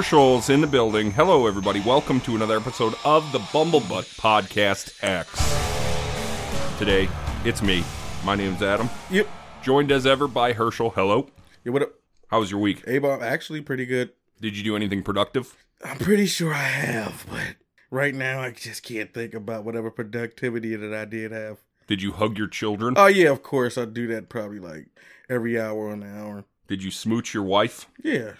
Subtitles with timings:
[0.00, 1.10] Herschel's in the building.
[1.10, 1.78] Hello, everybody.
[1.80, 6.78] Welcome to another episode of the Bumblebutt Podcast X.
[6.78, 7.06] Today,
[7.44, 7.84] it's me.
[8.24, 8.88] My name's Adam.
[9.10, 9.28] Yep.
[9.62, 10.88] Joined as ever by Herschel.
[10.88, 11.28] Hello.
[11.64, 11.90] Yeah, what up?
[12.28, 12.82] How was your week?
[12.86, 14.12] A-Bomb, actually pretty good.
[14.40, 15.54] Did you do anything productive?
[15.84, 17.56] I'm pretty sure I have, but
[17.90, 21.58] right now I just can't think about whatever productivity that I did have.
[21.86, 22.94] Did you hug your children?
[22.96, 24.86] Oh yeah, of course I do that probably like
[25.28, 26.46] every hour on the hour.
[26.68, 27.86] Did you smooch your wife?
[28.02, 28.36] Yeah.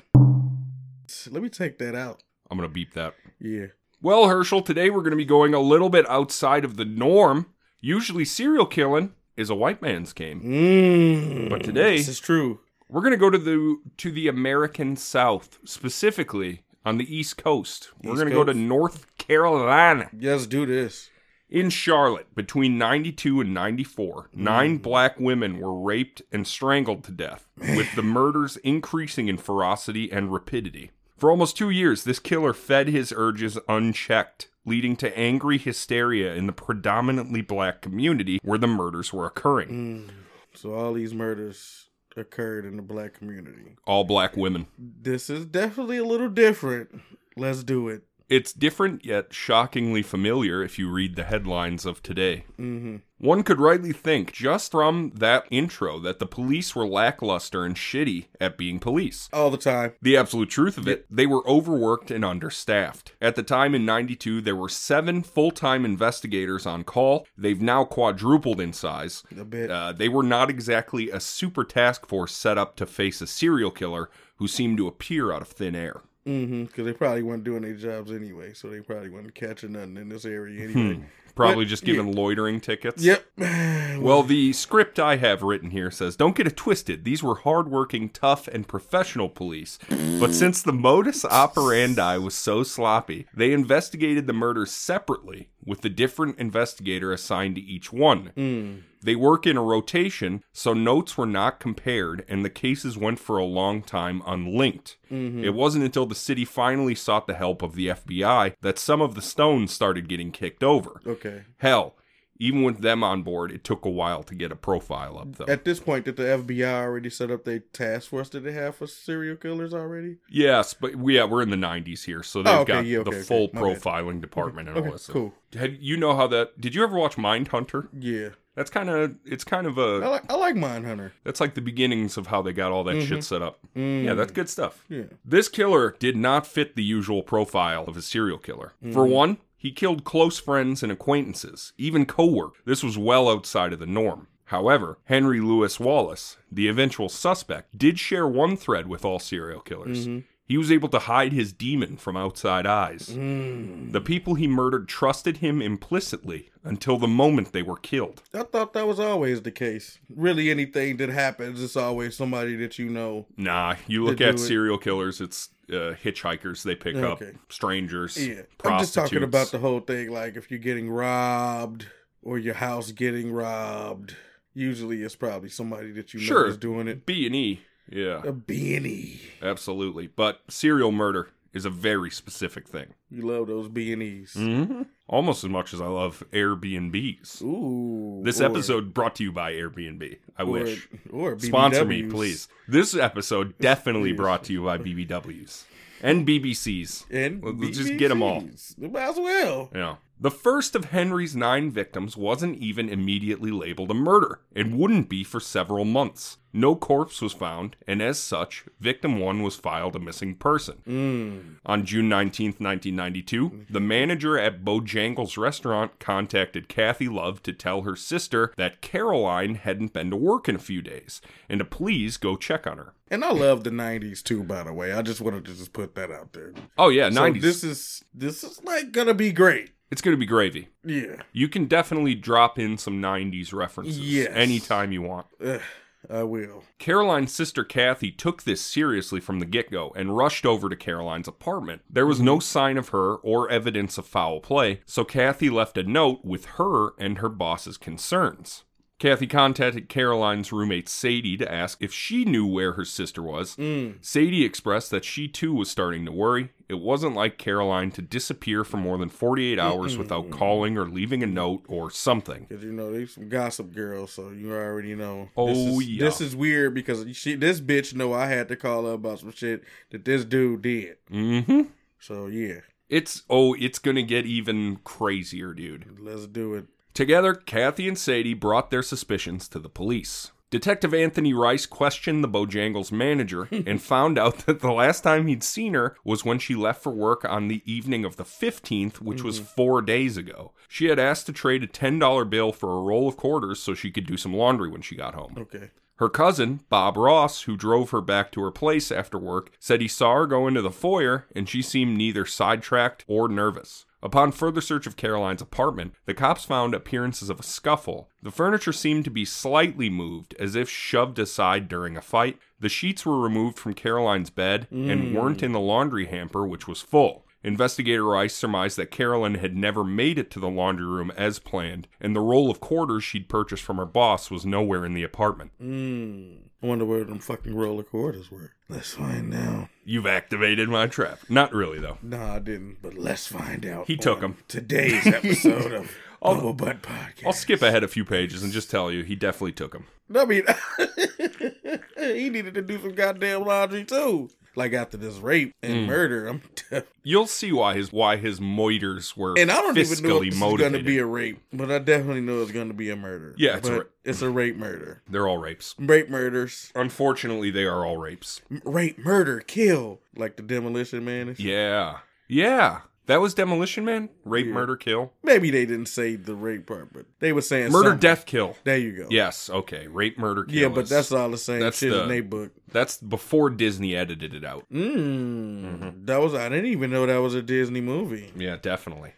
[1.30, 2.22] Let me take that out.
[2.50, 3.14] I'm going to beep that.
[3.40, 3.66] Yeah.
[4.02, 7.46] Well, Herschel, today we're going to be going a little bit outside of the norm.
[7.80, 10.40] Usually, serial killing is a white man's game.
[10.42, 12.60] Mm, But today- this is true.
[12.88, 17.90] We're going to go to the to the American South, specifically on the East Coast.
[18.02, 20.08] We're going to go to North Carolina.
[20.18, 21.08] Let's do this.
[21.48, 24.82] In Charlotte, between 92 and 94, nine Mm.
[24.82, 30.32] black women were raped and strangled to death, with the murders increasing in ferocity and
[30.32, 30.90] rapidity.
[31.20, 36.46] For almost two years, this killer fed his urges unchecked, leading to angry hysteria in
[36.46, 39.68] the predominantly black community where the murders were occurring.
[39.68, 40.10] Mm.
[40.54, 43.76] So all these murders occurred in the black community.
[43.86, 44.66] All black women.
[44.78, 47.02] This is definitely a little different.
[47.36, 48.04] Let's do it.
[48.30, 52.44] It's different yet shockingly familiar if you read the headlines of today.
[52.56, 57.74] hmm One could rightly think, just from that intro, that the police were lackluster and
[57.74, 59.28] shitty at being police.
[59.32, 59.94] All the time.
[60.00, 63.14] The absolute truth of it, they were overworked and understaffed.
[63.20, 67.26] At the time in 92, there were seven full time investigators on call.
[67.36, 69.24] They've now quadrupled in size.
[69.36, 69.72] A bit.
[69.72, 73.72] Uh, they were not exactly a super task force set up to face a serial
[73.72, 76.02] killer who seemed to appear out of thin air.
[76.26, 76.64] Mm-hmm.
[76.64, 80.08] Because they probably weren't doing their jobs anyway, so they probably weren't catching nothing in
[80.08, 80.78] this area Hmm.
[80.78, 81.04] anyway.
[81.34, 83.02] Probably just giving loitering tickets.
[83.02, 83.24] Yep.
[84.00, 87.04] Well, the script I have written here says don't get it twisted.
[87.04, 89.78] These were hardworking, tough, and professional police.
[90.18, 95.90] But since the modus operandi was so sloppy, they investigated the murders separately with a
[95.90, 98.32] different investigator assigned to each one.
[98.36, 98.82] Mm.
[99.02, 103.38] They work in a rotation, so notes were not compared, and the cases went for
[103.38, 104.96] a long time unlinked.
[105.10, 105.42] Mhm.
[105.42, 109.14] It wasn't until the city finally sought the help of the FBI that some of
[109.14, 111.00] the stones started getting kicked over.
[111.06, 111.19] Okay.
[111.58, 111.96] Hell,
[112.38, 115.44] even with them on board, it took a while to get a profile up, though.
[115.46, 118.76] At this point, did the FBI already set up their task force that they have
[118.76, 120.16] for serial killers already?
[120.30, 122.98] yes, but we, yeah, we're in the 90s here, so they've Oh, okay, got yeah,
[123.00, 123.26] okay, the okay.
[123.26, 123.82] full My bad.
[123.82, 125.06] profiling department and all this.
[125.06, 125.34] cool.
[125.54, 126.58] Had, you know how that?
[126.60, 127.88] Did you ever watch Mindhunter?
[127.98, 128.30] Yeah.
[128.56, 130.00] That's kind of it's kind of a.
[130.04, 131.12] I like I like Mindhunter.
[131.24, 133.60] that's like the beginnings of how they got all that shit set up.
[133.76, 134.04] Mm.
[134.04, 134.84] Yeah, that's good stuff.
[134.88, 135.04] Yeah.
[135.24, 138.72] This killer did not fit the usual profile of a serial killer.
[138.82, 139.12] For Mm-hmm.
[139.12, 142.62] one, he killed close friends and acquaintances, even co-workers.
[142.64, 144.26] This was well outside of the norm.
[144.46, 150.08] However, Henry Louis Wallace, the eventual suspect, did share one thread with all serial killers.
[150.08, 150.20] Mm-hmm.
[150.50, 153.10] He was able to hide his demon from outside eyes.
[153.10, 153.92] Mm.
[153.92, 158.20] The people he murdered trusted him implicitly until the moment they were killed.
[158.34, 160.00] I thought that was always the case.
[160.12, 163.26] Really, anything that happens, it's always somebody that you know.
[163.36, 168.42] Nah, you look at serial killers, it's uh, hitchhikers they pick up, strangers, Yeah.
[168.64, 170.10] I'm just talking about the whole thing.
[170.10, 171.86] Like if you're getting robbed
[172.22, 174.16] or your house getting robbed,
[174.52, 177.06] usually it's probably somebody that you know is doing it.
[177.06, 177.60] B and E.
[177.88, 179.18] Yeah, A beanie.
[179.42, 180.06] absolutely.
[180.08, 182.94] But serial murder is a very specific thing.
[183.10, 184.36] You love those beanies.
[184.36, 184.82] Mm-hmm.
[185.08, 187.42] Almost as much as I love Airbnbs.
[187.42, 188.22] Ooh.
[188.24, 190.18] This or- episode brought to you by Airbnb.
[190.36, 190.88] I or, wish.
[191.10, 192.46] Or Sponsor me, please.
[192.68, 195.64] This episode definitely brought to you by BBWs
[196.02, 197.06] and BBCs.
[197.10, 198.42] And we'll just get 'em all.
[198.78, 199.70] Might as well.
[199.74, 199.96] Yeah.
[200.22, 205.24] The first of Henry's nine victims wasn't even immediately labeled a murder, and wouldn't be
[205.24, 206.36] for several months.
[206.52, 210.82] No corpse was found, and as such, victim one was filed a missing person.
[210.86, 211.42] Mm.
[211.64, 217.96] On June 19th, 1992, the manager at Bojangles restaurant contacted Kathy Love to tell her
[217.96, 222.36] sister that Caroline hadn't been to work in a few days, and to please go
[222.36, 222.92] check on her.
[223.10, 224.42] And I love the '90s too.
[224.44, 226.52] By the way, I just wanted to just put that out there.
[226.76, 227.40] Oh yeah, So 90s.
[227.40, 229.70] this is this is like gonna be great.
[229.90, 230.68] It's going to be gravy.
[230.84, 231.22] Yeah.
[231.32, 234.28] You can definitely drop in some 90s references Yes.
[234.32, 235.26] anytime you want.
[235.44, 235.60] Ugh,
[236.08, 236.64] I will.
[236.78, 241.28] Caroline's sister Kathy took this seriously from the get go and rushed over to Caroline's
[241.28, 241.82] apartment.
[241.90, 245.82] There was no sign of her or evidence of foul play, so Kathy left a
[245.82, 248.64] note with her and her boss's concerns.
[249.00, 253.56] Kathy contacted Caroline's roommate Sadie to ask if she knew where her sister was.
[254.02, 256.50] Sadie expressed that she too was starting to worry.
[256.68, 261.22] It wasn't like Caroline to disappear for more than 48 hours without calling or leaving
[261.22, 262.46] a note or something.
[262.46, 265.30] Cause you know they some gossip girls, so you already know.
[265.34, 266.04] Oh, this is, yeah.
[266.04, 269.32] This is weird because she, this bitch know I had to call her about some
[269.32, 270.98] shit that this dude did.
[271.10, 271.62] hmm
[271.98, 272.60] So yeah,
[272.90, 275.96] It's, oh, it's gonna get even crazier, dude.
[275.98, 276.66] let's do it.
[276.94, 280.32] Together, Kathy and Sadie brought their suspicions to the police.
[280.50, 285.44] Detective Anthony Rice questioned the Bojangles manager and found out that the last time he'd
[285.44, 289.22] seen her was when she left for work on the evening of the 15th, which
[289.22, 289.54] was mm-hmm.
[289.54, 290.52] four days ago.
[290.68, 293.92] She had asked to trade a $10 bill for a roll of quarters so she
[293.92, 295.34] could do some laundry when she got home.
[295.38, 295.70] Okay.
[295.96, 299.88] Her cousin, Bob Ross, who drove her back to her place after work, said he
[299.88, 303.84] saw her go into the foyer and she seemed neither sidetracked or nervous.
[304.02, 308.08] Upon further search of Caroline's apartment, the cops found appearances of a scuffle.
[308.22, 312.38] The furniture seemed to be slightly moved, as if shoved aside during a fight.
[312.58, 315.14] The sheets were removed from Caroline's bed and mm.
[315.14, 317.26] weren't in the laundry hamper, which was full.
[317.42, 321.88] Investigator Rice surmised that Carolyn had never made it to the laundry room as planned,
[322.00, 325.52] and the roll of quarters she'd purchased from her boss was nowhere in the apartment.
[325.62, 326.38] Mm.
[326.62, 328.52] I wonder where them fucking roll of quarters were.
[328.68, 329.68] Let's find out.
[329.84, 331.20] You've activated my trap.
[331.30, 331.96] Not really, though.
[332.02, 333.86] No, I didn't, but let's find out.
[333.86, 334.36] He took them.
[334.46, 335.90] Today's episode of
[336.22, 337.24] I'll- Bubble Butt Podcast.
[337.24, 339.86] I'll skip ahead a few pages and just tell you he definitely took them.
[340.14, 340.42] I mean,
[341.96, 344.28] he needed to do some goddamn laundry too.
[344.56, 345.68] Like after this rape Mm.
[345.70, 346.42] and murder, I'm
[347.02, 350.40] You'll see why his why his moiters were and I don't even know if it's
[350.40, 353.34] going to be a rape, but I definitely know it's going to be a murder.
[353.38, 355.02] Yeah, it's a ra- it's a rape murder.
[355.08, 355.74] They're all rapes.
[355.78, 358.42] Rape murders, Unfortunately, they are all rapes.
[358.50, 361.34] M- rape, murder, kill, like the demolition man.
[361.38, 361.98] Yeah.
[362.28, 362.80] Yeah.
[363.10, 364.08] That was Demolition Man?
[364.24, 364.52] Rape, Yeah.
[364.52, 365.12] murder, kill?
[365.24, 367.98] Maybe they didn't say the rape part, but they were saying Murder, something.
[367.98, 368.56] death, kill.
[368.62, 369.08] There you go.
[369.10, 369.88] Yes, okay.
[369.88, 370.54] Rape, murder, kill.
[370.54, 372.52] yeah, but is- that's all the same that's shit the- in they book.
[372.70, 374.64] that's before Disney edited it out.
[374.72, 376.04] Mm, Mm-hmm.
[376.04, 378.30] that was I didn't even know that was a Disney movie.
[378.36, 379.12] Yeah, definitely.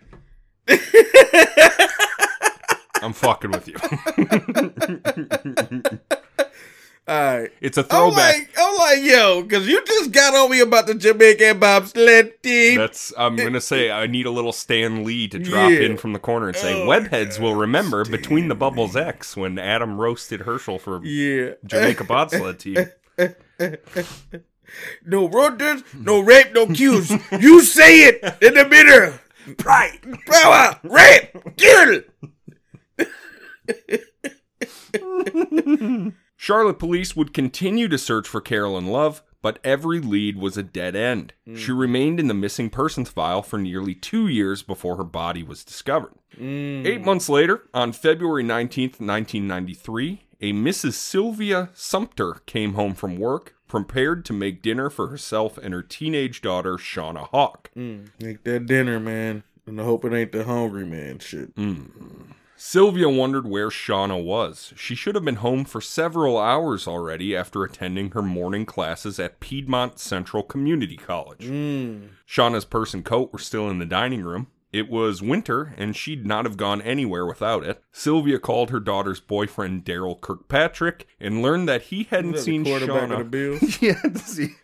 [3.03, 3.75] I'm fucking with you.
[7.09, 7.51] All right.
[7.61, 8.17] it's a I'm throwback.
[8.37, 12.79] like, I'm like, yo, because you just got on me about the Jamaican bobsled team.
[12.79, 15.81] That's I'm gonna say I need a little Stan Lee to drop Yeah.
[15.81, 19.59] in from the corner and say Oh, webheads will remember between the bubbles X when
[19.59, 21.55] Adam roasted Herschel for yeah.
[21.67, 22.77] Jamaica bobsled team.
[25.05, 27.11] no roaders, no rape, no cues.
[27.41, 29.15] you say it in the middle.
[29.57, 29.99] Pride,
[30.29, 32.03] power, rape, kill.
[36.43, 40.97] Charlotte police would continue to search for Carolyn Love, but every lead was a dead
[40.97, 41.35] end.
[41.47, 41.55] Hmm.
[41.55, 45.63] She remained in the missing persons file for nearly two years before her body was
[45.63, 46.15] discovered.
[46.37, 46.83] Hmm.
[46.85, 50.95] Eight months later, on February 19th, 1993, a Mrs.
[50.95, 56.41] Sylvia Sumter came home from work, prepared to make dinner for herself and her teenage
[56.41, 57.71] daughter, Shauna Hawk.
[57.75, 58.07] Hmm.
[58.19, 59.45] Make that dinner, man.
[59.65, 61.55] And I hope it ain't the hungry man shit.
[62.65, 64.73] Sylvia wondered where Shauna was.
[64.77, 69.41] She should have been home for several hours already after attending her morning classes at
[69.41, 71.41] Piedmont Central Community College.
[72.25, 74.47] Shauna's purse and coat were still in the dining room.
[74.73, 77.83] It was winter, and she'd not have gone anywhere without it.
[77.91, 83.11] Sylvia called her daughter's boyfriend, Daryl Kirkpatrick, and learned that he hadn't that seen Shauna.
[83.11, 83.83] of the Bills.
[83.83, 84.55] yeah, see.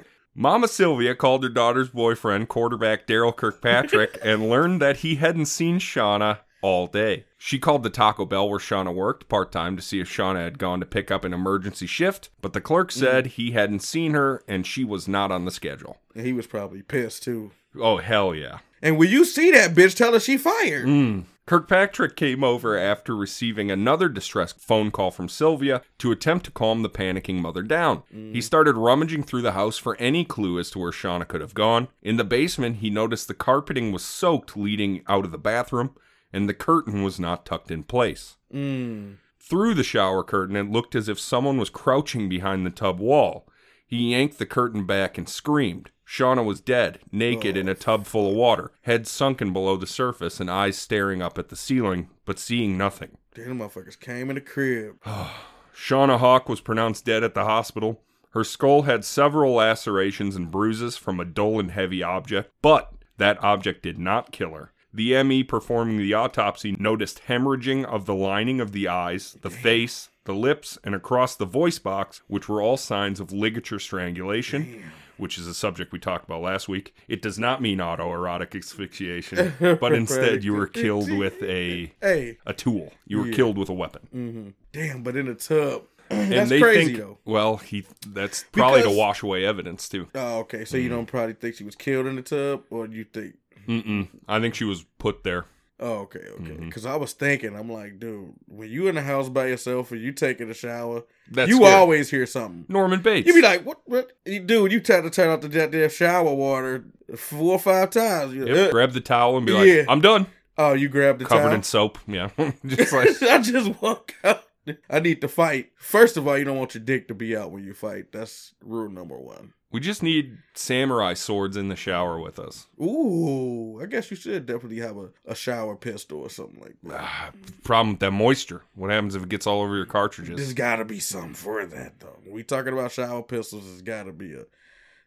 [0.34, 5.78] Mama Sylvia called her daughter's boyfriend, quarterback Daryl Kirkpatrick, and learned that he hadn't seen
[5.78, 7.24] Shauna all day.
[7.36, 10.58] She called the Taco Bell where Shauna worked part time to see if Shauna had
[10.58, 14.42] gone to pick up an emergency shift, but the clerk said he hadn't seen her
[14.46, 15.96] and she was not on the schedule.
[16.14, 17.50] And he was probably pissed too.
[17.78, 18.58] Oh, hell yeah.
[18.82, 20.86] And when you see that bitch, tell her she fired.
[20.86, 21.24] Mm.
[21.50, 26.82] Kirkpatrick came over after receiving another distress phone call from Sylvia to attempt to calm
[26.82, 28.04] the panicking mother down.
[28.32, 31.54] He started rummaging through the house for any clue as to where Shauna could have
[31.54, 31.88] gone.
[32.02, 35.96] In the basement, he noticed the carpeting was soaked leading out of the bathroom,
[36.32, 38.36] and the curtain was not tucked in place.
[38.54, 39.16] Mm.
[39.40, 43.48] Through the shower curtain, it looked as if someone was crouching behind the tub wall.
[43.88, 45.90] He yanked the curtain back and screamed.
[46.10, 47.74] Shauna was dead, naked in a oh.
[47.74, 51.56] tub full of water, head sunken below the surface and eyes staring up at the
[51.56, 53.16] ceiling, but seeing nothing.
[53.32, 54.96] Damn, motherfuckers came in the crib.
[55.72, 58.02] Shauna Hawk was pronounced dead at the hospital.
[58.30, 63.42] Her skull had several lacerations and bruises from a dull and heavy object, but that
[63.42, 64.72] object did not kill her.
[64.92, 70.08] The ME performing the autopsy noticed hemorrhaging of the lining of the eyes, the face,
[70.24, 74.90] the lips, and across the voice box, which were all signs of ligature strangulation,
[75.20, 76.94] which is a subject we talked about last week.
[77.08, 82.38] It does not mean autoerotic asphyxiation, but instead you were killed with a Hey.
[82.46, 82.92] a tool.
[83.06, 83.34] You were Yeah.
[83.34, 84.02] killed with a weapon.
[84.10, 85.82] hmm Damn, but in a tub.
[86.10, 87.18] And That's they crazy think, though.
[87.24, 90.08] well, he that's probably to wash away evidence too.
[90.16, 90.64] Oh, okay.
[90.64, 90.96] So you Mm-hmm.
[90.96, 93.36] don't probably think she was killed in the tub, or do you think?
[93.68, 94.08] Mm-mm.
[94.26, 95.46] I think she was put there.
[95.82, 96.56] Oh, okay, okay.
[96.60, 99.96] Because I was thinking, I'm like, dude, when you in the house by yourself or
[99.96, 102.66] you taking a shower, That's you always hear something.
[102.68, 103.26] Norman Bates.
[103.26, 103.80] You be like, what?
[103.86, 104.12] What?
[104.26, 106.84] You, dude, you try to turn off the goddamn shower water
[107.16, 108.34] four or five times.
[108.34, 109.84] You, Yep, uh, grab the towel and be like, Yeah.
[109.88, 110.26] "I'm done."
[110.58, 111.54] oh, you grab the Covered towel.
[111.54, 111.98] in soap.
[112.06, 112.28] Yeah,
[112.66, 114.44] just like I just walk out.
[114.90, 115.70] I need to fight.
[115.78, 118.12] First of all, you don't want your dick to be out when you fight.
[118.12, 119.54] That's rule number one.
[119.72, 122.66] We just need samurai swords in the shower with us.
[122.80, 127.00] Ooh, I guess you should definitely have a, a shower pistol or something like that.
[127.00, 127.30] Ah,
[127.62, 128.62] problem with that moisture.
[128.74, 130.36] What happens if it gets all over your cartridges?
[130.36, 132.18] There's got to be something for that though.
[132.24, 134.44] When we talking about shower pistols, there's got to be a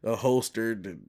[0.05, 0.99] a holster that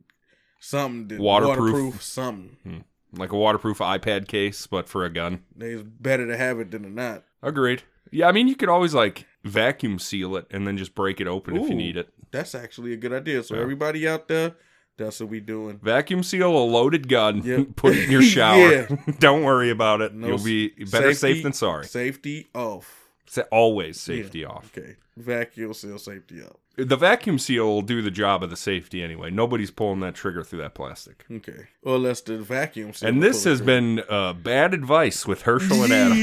[0.61, 1.73] something that Waterproof.
[1.73, 2.85] waterproof something.
[3.13, 5.43] like a waterproof iPad case, but for a gun.
[5.59, 7.25] It's better to have it than to not.
[7.43, 7.83] Agreed.
[8.11, 11.27] Yeah, I mean, you could always like vacuum seal it and then just break it
[11.27, 12.09] open if you need it.
[12.35, 13.43] That's actually a good idea.
[13.43, 13.63] So Yeah.
[13.63, 14.55] everybody out there,
[14.97, 15.79] that's what we doing.
[15.83, 17.67] Vacuum seal a loaded gun, Yep.
[17.77, 18.59] put it in your shower.
[18.73, 18.97] Yeah.
[19.19, 20.15] Don't worry about it.
[20.15, 21.87] No You'll be better safety- safe than sorry.
[21.87, 23.09] Safety off.
[23.27, 24.71] Sa- Always safety off.
[24.77, 24.97] Okay.
[25.17, 26.57] Vacuum seal safety off.
[26.77, 29.31] The vacuum seal will do the job of the safety anyway.
[29.31, 31.25] Nobody's pulling that trigger through that plastic.
[31.31, 31.69] Okay.
[31.85, 33.09] Or unless the vacuum seal.
[33.09, 36.19] And this has been uh, bad advice with Herschel and Adam.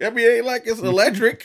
[0.00, 1.44] I mean, it ain't like it's electric.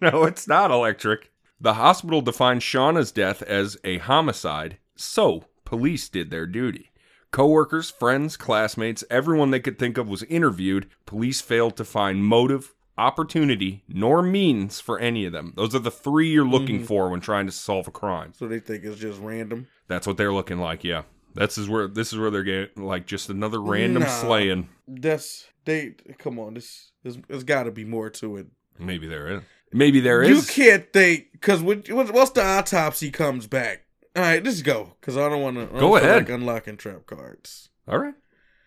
[0.00, 1.30] no, it's not electric.
[1.60, 6.90] The hospital defined Shauna's death as a homicide, so police did their duty.
[7.30, 10.88] Coworkers, friends, classmates, everyone they could think of was interviewed.
[11.04, 15.52] Police failed to find motive, opportunity, nor means for any of them.
[15.56, 16.86] Those are the three you're looking mm-hmm.
[16.86, 18.32] for when trying to solve a crime.
[18.34, 19.66] so they think it's just random.
[19.88, 21.02] That's what they're looking like, yeah.
[21.34, 24.08] This is where this is where they're getting like just another random Nah.
[24.08, 24.68] slaying.
[24.88, 25.94] That's they.
[26.18, 28.46] Come on, this there's, there's got to be more to it.
[28.78, 29.42] Maybe there is.
[29.72, 30.30] Maybe there is.
[30.30, 31.86] You can't think because once
[32.30, 33.84] the autopsy comes back.
[34.16, 36.16] All right, let's go because I don't want to Go ahead.
[36.24, 37.68] Like unlocking trap cards.
[37.86, 38.14] All right.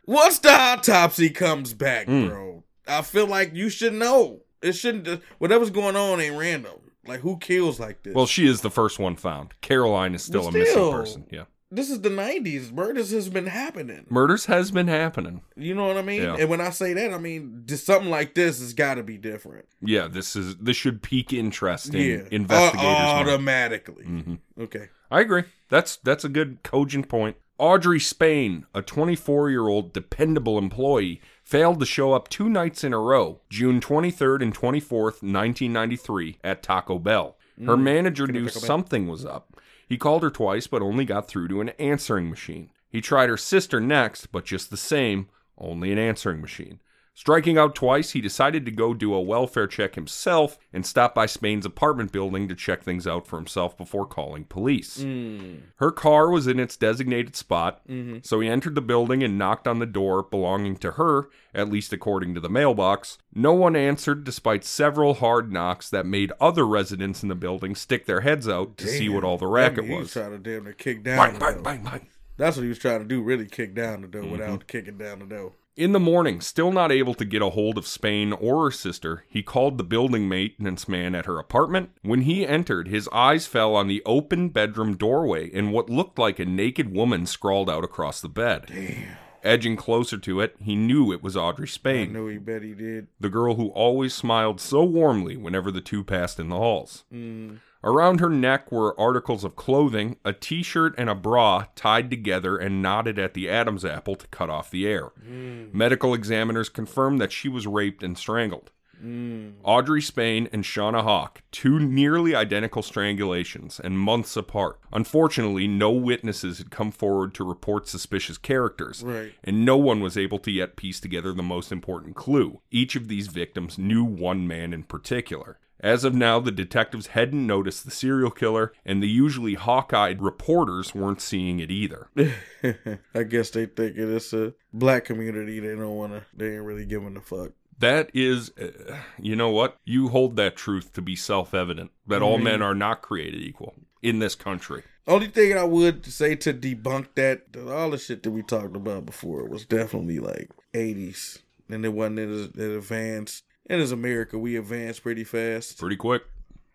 [0.06, 2.30] Once the autopsy comes back, Mm.
[2.30, 4.42] bro, I feel like you should know.
[4.62, 5.22] It shouldn't.
[5.40, 6.74] Whatever's going on ain't random.
[7.06, 8.14] Like who kills like this?
[8.14, 9.54] Well, she is the first one found.
[9.62, 11.26] Caroline is still Well, a missing person.
[11.32, 11.46] Yeah.
[11.72, 12.72] This is the '90s.
[12.72, 14.06] Murders has been happening.
[14.10, 15.42] Murders has been happening.
[15.56, 16.22] You know what I mean?
[16.22, 16.36] Yeah.
[16.38, 19.18] And when I say that, I mean just something like this has got to be
[19.18, 19.66] different.
[19.82, 22.84] Yeah, this is this should pique interest in yeah, investigators.
[22.84, 23.30] Mind.
[23.30, 24.06] automatically.
[24.06, 24.40] Mhm.
[24.60, 24.90] Okay.
[25.10, 25.44] I agree.
[25.70, 27.38] That's that's a good cogent point.
[27.58, 33.40] Audrey Spain, a 24-year-old dependable employee, failed to show up two nights in a row,
[33.52, 37.38] June 23rd and 24th, 1993, at Taco Bell.
[37.64, 39.56] Her manager Get knew something was up.
[39.92, 42.70] He called her twice, but only got through to an answering machine.
[42.88, 46.80] He tried her sister next, but just the same, only an answering machine.
[47.22, 51.28] Striking out twice, he decided to go do a welfare check himself and stop by
[51.28, 54.98] Spain's apartment building to check things out for himself before calling police.
[55.04, 55.60] Mm.
[55.76, 59.68] Her car was in its designated spot, hmm so he entered the building and knocked
[59.68, 63.20] on the door belonging to her, at least according to the mailbox.
[63.36, 68.08] No one answered despite several hard knocks that made other residents in the building stick
[68.08, 70.14] their heads out to see what all the racket He was was.
[70.14, 71.18] trying to damn near kick down.
[71.18, 72.08] Bang, bang, bang, bang.
[72.38, 73.22] That's what he was trying to do.
[73.22, 74.32] Really kick down the door Mm-hmm.
[74.32, 75.52] without kicking down the door.
[75.78, 79.24] In the morning, still not able to get a hold of Spain or her sister,
[79.30, 81.92] he called the building maintenance man at her apartment.
[82.02, 86.40] When he entered, his eyes fell on the open bedroom doorway and what looked like
[86.40, 88.66] a naked woman scrawled out across the bed.
[88.68, 89.18] Damn.
[89.44, 92.74] Edging closer to it, he knew it was Audrey I Spain, knew he bet he
[92.76, 93.08] did.
[93.20, 97.06] the girl who always smiled so warmly whenever the two passed in the halls.
[97.12, 97.60] Mm.
[97.84, 102.58] Around her neck were articles of clothing, a t shirt, and a bra tied together
[102.58, 105.12] and knotted at the Adam's apple to cut off the air.
[105.28, 105.74] Mm.
[105.74, 108.72] Medical examiners confirmed that she was raped and strangled.
[109.04, 109.54] Mm.
[109.64, 114.80] Audrey Spain and Shauna Hawk, two nearly identical strangulations and months apart.
[114.94, 119.34] Unfortunately, no witnesses had come forward to report suspicious characters, Right.
[119.44, 122.62] and no one was able to yet piece together the most important clue.
[122.70, 125.58] Each of these victims knew one man in particular.
[125.82, 130.22] As of now, the detectives hadn't noticed the serial killer, and the usually hawk eyed
[130.22, 132.08] reporters weren't seeing it either.
[133.16, 135.60] I guess they think it's a black community.
[135.60, 136.24] They don't want to.
[136.36, 137.52] They ain't really giving a fuck.
[137.80, 139.78] That is, uh, you know what?
[139.84, 142.44] You hold that truth to be self evident that all Mhm.
[142.44, 143.74] men are not created equal
[144.04, 144.84] in this country.
[145.08, 148.76] Only thing I would say to debunk that, that all the shit that we talked
[148.76, 151.40] about before was definitely like 80s.
[151.70, 153.46] And it wasn't as, as advanced.
[153.70, 155.78] And as America, we advanced pretty fast.
[155.80, 156.24] Pretty quick.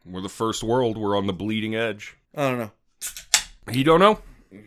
[0.05, 0.97] We're the first world.
[0.97, 2.17] We're on the bleeding edge.
[2.35, 2.71] I don't know.
[3.71, 4.21] He don't know.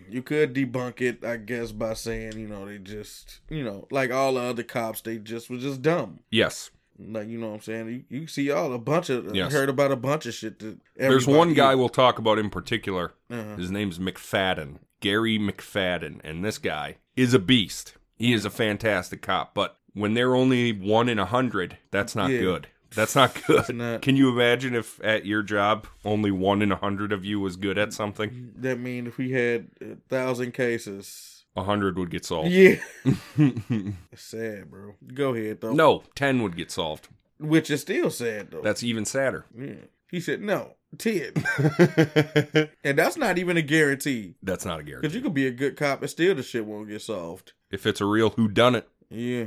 [0.09, 4.11] You could debunk it, I guess, by saying you know they just you know like
[4.11, 6.19] all the other cops, they just was just dumb.
[6.29, 6.69] Yes.
[6.99, 8.05] Like you know what I'm saying.
[8.09, 9.53] You, you see all a bunch of Yes.
[9.53, 10.59] heard about a bunch of shit.
[10.59, 13.13] That There's one guy we'll talk about in particular.
[13.31, 13.55] Uh-huh.
[13.55, 17.93] His name's McFadden, Gary McFadden, and this guy is a beast.
[18.17, 22.29] He is a fantastic cop, but when they're only one in a hundred, that's not
[22.31, 22.39] Yeah.
[22.41, 22.67] good.
[22.95, 23.75] That's not good.
[23.75, 24.01] not.
[24.01, 27.55] Can you imagine if at your job only one in a hundred of you was
[27.55, 28.51] good at something?
[28.55, 32.49] That mean if we had a thousand cases, A hundred would get solved.
[32.49, 32.77] yeah,
[34.15, 34.95] sad, bro.
[35.13, 35.73] Go ahead though.
[35.73, 37.07] no, ten would get solved.
[37.39, 38.61] which is still sad though.
[38.61, 39.45] That's even sadder.
[39.57, 39.85] yeah.
[40.11, 41.33] He said no, ten,
[42.83, 44.33] and that's not even a guarantee.
[44.41, 45.07] That's not a guarantee.
[45.07, 47.53] Because you could be a good cop and still the shit won't get solved.
[47.69, 48.85] If it's a real whodunit.
[49.11, 49.45] Yeah,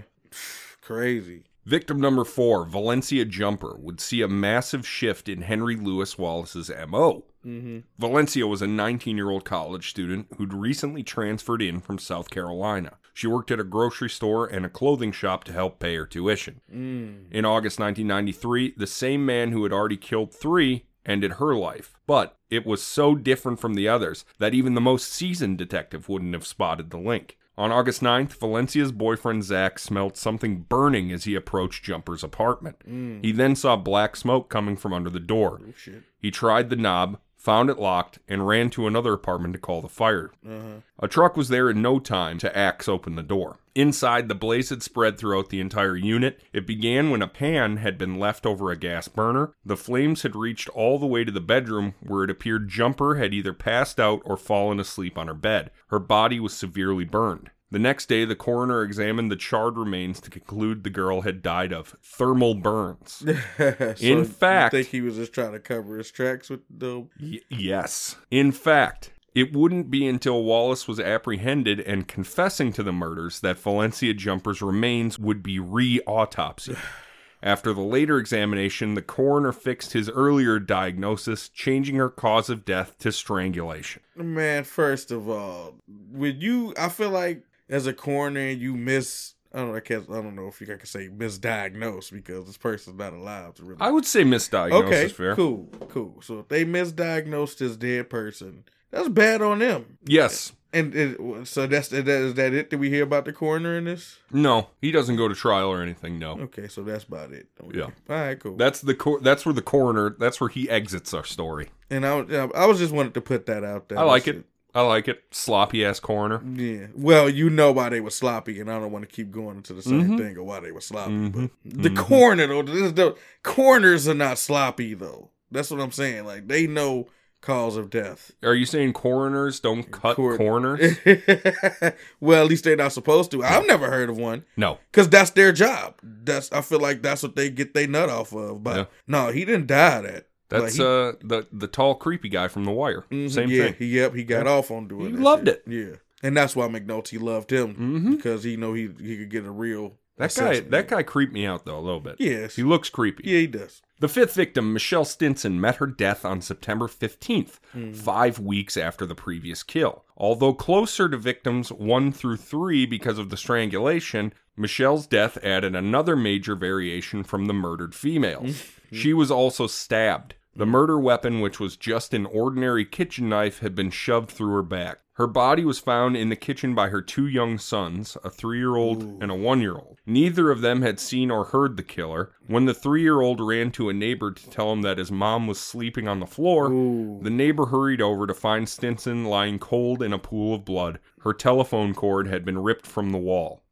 [0.81, 1.45] crazy.
[1.65, 7.25] Victim number four, Valencia Jumper, would see a massive shift in Henry Louis Wallace's MO.
[7.47, 7.79] Mm-hmm.
[7.99, 12.99] Valencia was a 19 year old college student who'd recently transferred in from South Carolina.
[13.15, 16.61] She worked at a grocery store and a clothing shop to help pay her tuition.
[16.73, 17.31] Mm.
[17.31, 21.95] In August 1993, the same man who had already killed three ended her life.
[22.07, 26.35] But it was so different from the others that even the most seasoned detective wouldn't
[26.35, 27.37] have spotted the link.
[27.59, 32.79] On August 9th, Valencia's boyfriend Zach smelled something burning as he approached Jumper's apartment.
[32.89, 33.23] Mm.
[33.23, 35.61] He then saw black smoke coming from under the door.
[35.63, 35.93] Oh.
[36.19, 39.89] He tried the knob, found it locked, and ran to another apartment to call the
[39.89, 40.31] fire.
[40.47, 40.81] Uh-huh.
[41.01, 43.59] A truck was there in no time to axe open the door.
[43.75, 46.41] Inside, the blaze had spread throughout the entire unit.
[46.53, 49.55] It began when a pan had been left over a gas burner.
[49.65, 53.35] The flames had reached all the way to the bedroom, where it appeared Jumper had
[53.35, 55.73] either passed out or fallen asleep on her bed.
[55.89, 57.51] Her body was severely burned.
[57.73, 61.73] The next day, the coroner examined the charred remains to conclude the girl had died
[61.73, 63.25] of thermal burns.
[63.59, 67.41] So In fact- think he was just trying to cover his tracks with the Y-
[67.49, 68.17] yes.
[68.31, 73.59] In fact, it wouldn't be until Wallace was apprehended and confessing to the murders that
[73.59, 76.77] Valencia Jumper's remains would be re autopsied.
[77.43, 82.99] After the later examination, the coroner fixed his earlier diagnosis, changing her cause of death
[82.99, 84.03] to strangulation.
[84.15, 84.63] man.
[84.65, 85.75] First of all,
[86.13, 89.35] would you, I feel like as a coroner, you miss.
[89.55, 89.77] I don't know.
[89.77, 90.09] I can't.
[90.11, 93.81] I don't know if you can say misdiagnosed because this person's not alive to really.
[93.81, 95.37] I would say misdiagnosis okay, is fair.
[95.37, 96.21] cool, cool.
[96.23, 99.99] So if they misdiagnosed this dead person, that's bad on them.
[100.05, 100.53] Yes.
[100.75, 102.71] And it, so that's that is that it?
[102.71, 104.19] Did we hear about the coroner in this?
[104.31, 106.19] No, he doesn't go to trial or anything.
[106.19, 106.33] No.
[106.33, 107.49] Okay, so that's about it.
[107.63, 107.81] Okay.
[107.81, 107.85] Yeah.
[107.85, 108.57] All right, cool.
[108.57, 111.69] That's the cor- that's where the coroner that's where he exits our story.
[111.91, 112.21] and I,
[112.55, 113.99] I was just wanted to put that out there.
[113.99, 114.47] I like it.
[114.75, 115.23] I like it.
[115.31, 116.43] Sloppy ass coroner.
[116.55, 116.87] Yeah.
[116.95, 119.75] Well, you know why they were sloppy, and I don't want to keep going into
[119.75, 120.19] the same Mhm.
[120.19, 121.13] thing of why they were sloppy.
[121.13, 121.51] Mhm.
[121.65, 125.31] But the corner though, this, the corners are not sloppy though.
[125.51, 126.25] That's what I'm saying.
[126.25, 127.09] Like they know
[127.43, 128.31] cause of death.
[128.43, 130.97] Are you saying coroners don't cut Cor- corners?
[132.21, 133.43] well, at least they're not supposed to.
[133.43, 134.79] I've never heard of one No.
[134.91, 135.95] because that's their job.
[136.03, 138.63] That's I feel like that's what they get their nut off of.
[138.63, 138.85] But Yeah.
[139.07, 140.27] no, he didn't die that.
[140.61, 143.05] That's he- uh the the tall creepy guy from The Wire.
[143.11, 143.75] Mhm, Same yeah, thing.
[143.79, 145.07] He, yep, he got off on doing.
[145.07, 145.11] It.
[145.13, 145.63] He loved shit.
[145.67, 145.73] it.
[145.73, 148.17] Yeah, and that's why McNulty loved him Mhm.
[148.17, 151.47] because he know he he could get a real That guy that guy creeped me
[151.47, 152.17] out though a little bit.
[152.19, 153.23] Yes, He looks creepy.
[153.29, 153.83] yeah, he does.
[154.01, 157.93] The fifth victim, Michelle Stinson, met her death on September 15th, Hmm.
[157.93, 160.05] five weeks after the previous kill.
[160.17, 166.17] Although closer to victims one through three because of the strangulation, Michelle's death added another
[166.17, 168.65] major variation from the murdered females.
[168.93, 170.35] she was also stabbed.
[170.55, 174.63] The murder weapon, which was just an ordinary kitchen knife, had been shoved through her
[174.63, 174.99] back.
[175.15, 178.77] Her body was found in the kitchen by her two young sons, a three year
[178.77, 179.99] old and a one year old.
[180.07, 182.33] Neither of them had seen or heard the killer.
[182.47, 185.47] When the three year old ran to a neighbor to tell him that his mom
[185.47, 187.21] was sleeping on the floor, Ooh.
[187.23, 190.99] the neighbor hurried over to find Stinson lying cold in a pool of blood.
[191.21, 193.63] Her telephone cord had been ripped from the wall.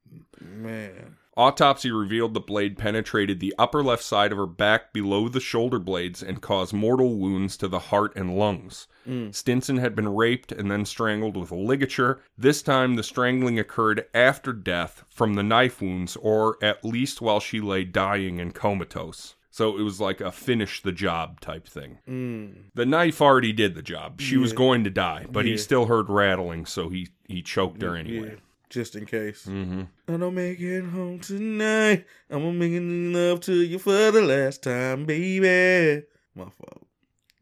[0.40, 5.40] Man, Autopsy revealed the blade penetrated the upper left side of her back below the
[5.40, 8.86] shoulder blades and caused mortal wounds to the heart and lungs.
[9.30, 12.20] Stinson had been raped and then strangled with a ligature.
[12.36, 17.40] This time, the strangling occurred after death from the knife wounds, or at least while
[17.40, 19.36] she lay dying and comatose.
[19.50, 22.00] So it was like a finish the job type thing.
[22.06, 22.54] mm.
[22.74, 24.20] The knife already did the job.
[24.20, 27.96] She was going to die, but he still heard rattling, so he, he choked her
[27.96, 28.28] anyway.
[28.28, 28.40] yeah,
[28.70, 29.44] just in case.
[29.44, 32.06] hmm I don't make it home tonight.
[32.30, 36.04] I'm making love to you for the last time, baby.
[36.34, 36.86] My fault.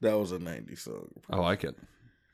[0.01, 1.09] That was a '90s song.
[1.31, 1.77] I like it.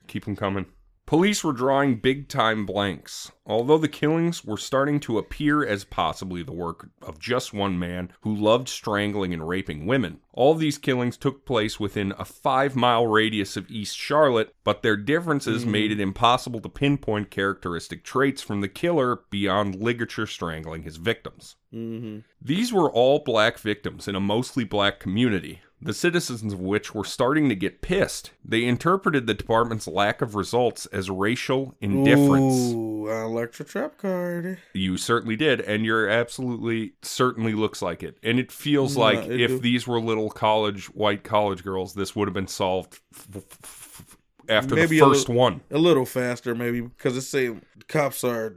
[0.07, 0.67] Keep them coming.
[1.07, 3.31] Police were drawing big time blanks.
[3.47, 8.11] Although the killings were starting to appear as possibly the work of just one man
[8.23, 13.07] who loved strangling and raping women, all these killings took place within a five mile
[13.07, 18.63] radius of East Charlotte, but their differences made it impossible to pinpoint characteristic traits from
[18.63, 21.57] the killer beyond ligature strangling his victims.
[21.75, 22.21] Mm-hmm.
[22.41, 27.05] These were all black victims in a mostly black community, the citizens of which were
[27.05, 28.31] starting to get pissed.
[28.45, 32.73] They interpreted the department's lack of results as racial indifference.
[32.73, 34.59] Ooh, I like your trap card.
[34.73, 38.17] You certainly did, and you're absolutely certainly looks like it.
[38.23, 39.59] And it feels No, like it if do.
[39.59, 43.84] these were little college white college girls, this would have been solved f- f-
[44.49, 45.61] after Maybe the a first little- one.
[45.71, 47.55] A little faster, maybe, because it's say
[47.89, 48.55] cops are.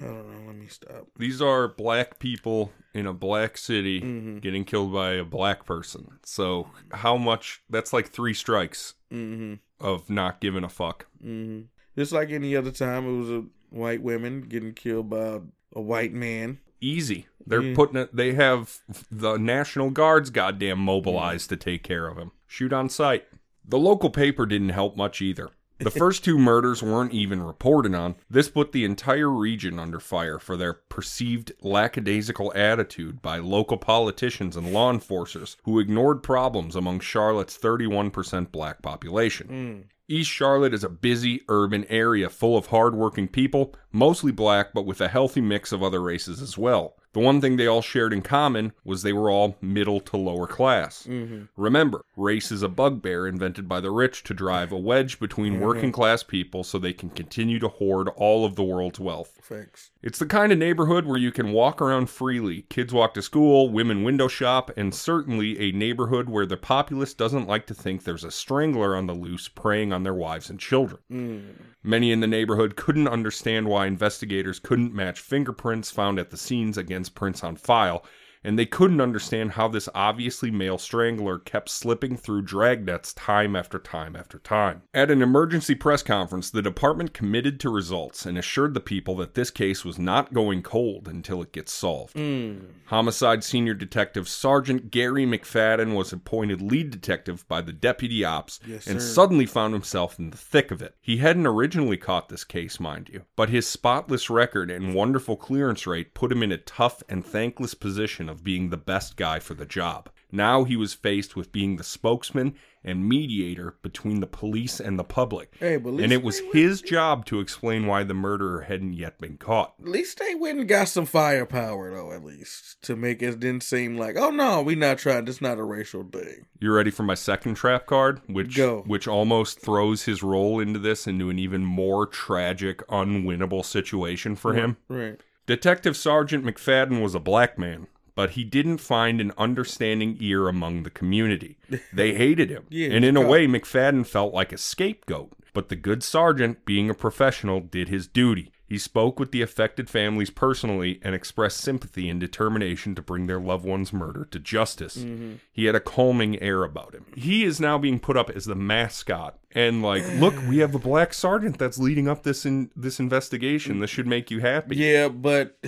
[0.00, 0.46] I don't know.
[0.46, 1.06] Let me stop.
[1.18, 4.38] These are black people in a black city Mm-hmm.
[4.38, 6.08] getting killed by a black person.
[6.24, 7.62] So how much?
[7.70, 9.54] That's like three strikes Mm-hmm.
[9.84, 11.06] of not giving a fuck.
[11.24, 11.62] Mm-hmm.
[11.98, 15.40] Just like any other time, it was a white women getting killed by
[15.74, 16.58] a white man.
[16.80, 17.26] Easy.
[17.46, 17.74] They're Yeah.
[17.74, 18.14] putting it.
[18.16, 18.78] They have
[19.10, 22.30] the National Guards goddamn mobilized to take care of him.
[22.46, 23.26] Shoot on sight.
[23.64, 25.50] The local paper didn't help much either.
[25.80, 28.16] The first two murders weren't even reported on.
[28.28, 34.56] This put the entire region under fire for their perceived lackadaisical attitude by local politicians
[34.56, 39.46] and law enforcers who ignored problems among Charlotte's 31% black population.
[39.46, 39.80] Hmm.
[40.06, 45.00] East Charlotte is a busy urban area full of hardworking people, mostly black, but with
[45.00, 46.96] a healthy mix of other races as well.
[47.12, 50.46] The one thing they all shared in common was they were all middle to lower
[50.46, 51.06] class.
[51.08, 51.44] Mm-hmm.
[51.56, 55.90] Remember, race is a bugbear invented by the rich to drive a wedge between working
[55.90, 59.38] class people so they can continue to hoard all of the world's wealth.
[59.42, 59.90] Facts.
[60.02, 62.62] It's the kind of neighborhood where you can walk around freely.
[62.68, 67.48] Kids walk to school, women window shop, and certainly a neighborhood where the populace doesn't
[67.48, 71.00] like to think there's a strangler on the loose preying on their wives and children.
[71.10, 71.54] Mm.
[71.82, 76.76] Many in the neighborhood couldn't understand why investigators couldn't match fingerprints found at the scenes
[76.76, 78.04] against prints on file,
[78.42, 83.78] and they couldn't understand how this obviously male strangler kept slipping through dragnets time after
[83.78, 84.82] time after time.
[84.94, 89.34] At an emergency press conference, the department committed to results and assured the people that
[89.34, 92.16] this case was not going cold until it gets solved.
[92.16, 92.58] Hmm.
[92.86, 98.86] Homicide Senior Detective Sergeant Gary McFadden was appointed lead detective by the deputy ops Yes,
[98.86, 100.94] and suddenly found himself in the thick of it.
[101.00, 105.86] He hadn't originally caught this case, mind you, but his spotless record and wonderful clearance
[105.86, 109.54] rate put him in a tough and thankless position of being the best guy for
[109.54, 110.08] the job.
[110.32, 115.04] Now he was faced with being the spokesman and mediator between the police and the
[115.04, 115.54] public.
[115.58, 119.74] Hey, and it was his job to explain why the murderer hadn't yet been caught.
[119.80, 122.12] At least they went and got some firepower, though.
[122.12, 125.24] At least to make it didn't seem like, oh no, we not trying.
[125.24, 126.46] This not a racial thing.
[126.60, 128.82] You ready for my second trap card, which Go.
[128.86, 134.54] which almost throws his role into this into an even more tragic, unwinnable situation for
[134.54, 134.76] him?
[134.88, 135.20] Right.
[135.46, 137.88] Detective Sergeant McFadden was a black man,
[138.20, 141.56] but he didn't find an understanding ear among the community.
[141.90, 142.66] They hated him.
[142.68, 145.32] Yeah, and in a way, McFadden felt like a scapegoat.
[145.54, 148.52] But the good sergeant, being a professional, did his duty.
[148.66, 153.40] He spoke with the affected families personally and expressed sympathy and determination to bring their
[153.40, 154.98] loved one's murder to justice.
[154.98, 155.36] Mm-hmm.
[155.50, 157.06] He had a calming air about him.
[157.16, 159.38] He is now being put up as the mascot.
[159.52, 163.80] And like, look, we have a black sergeant that's leading up this in this investigation.
[163.80, 164.76] This should make you happy.
[164.76, 165.58] Yeah, but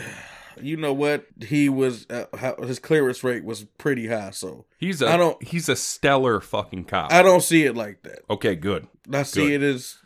[0.61, 1.27] you know what?
[1.47, 2.27] He was uh,
[2.67, 6.85] his clearance rate was pretty high, so He's a I don't- he's a stellar fucking
[6.85, 7.13] cop.
[7.13, 8.21] I don't see it like that.
[8.31, 8.89] okay, good.
[9.13, 9.63] I see Good.
[9.63, 9.97] it as,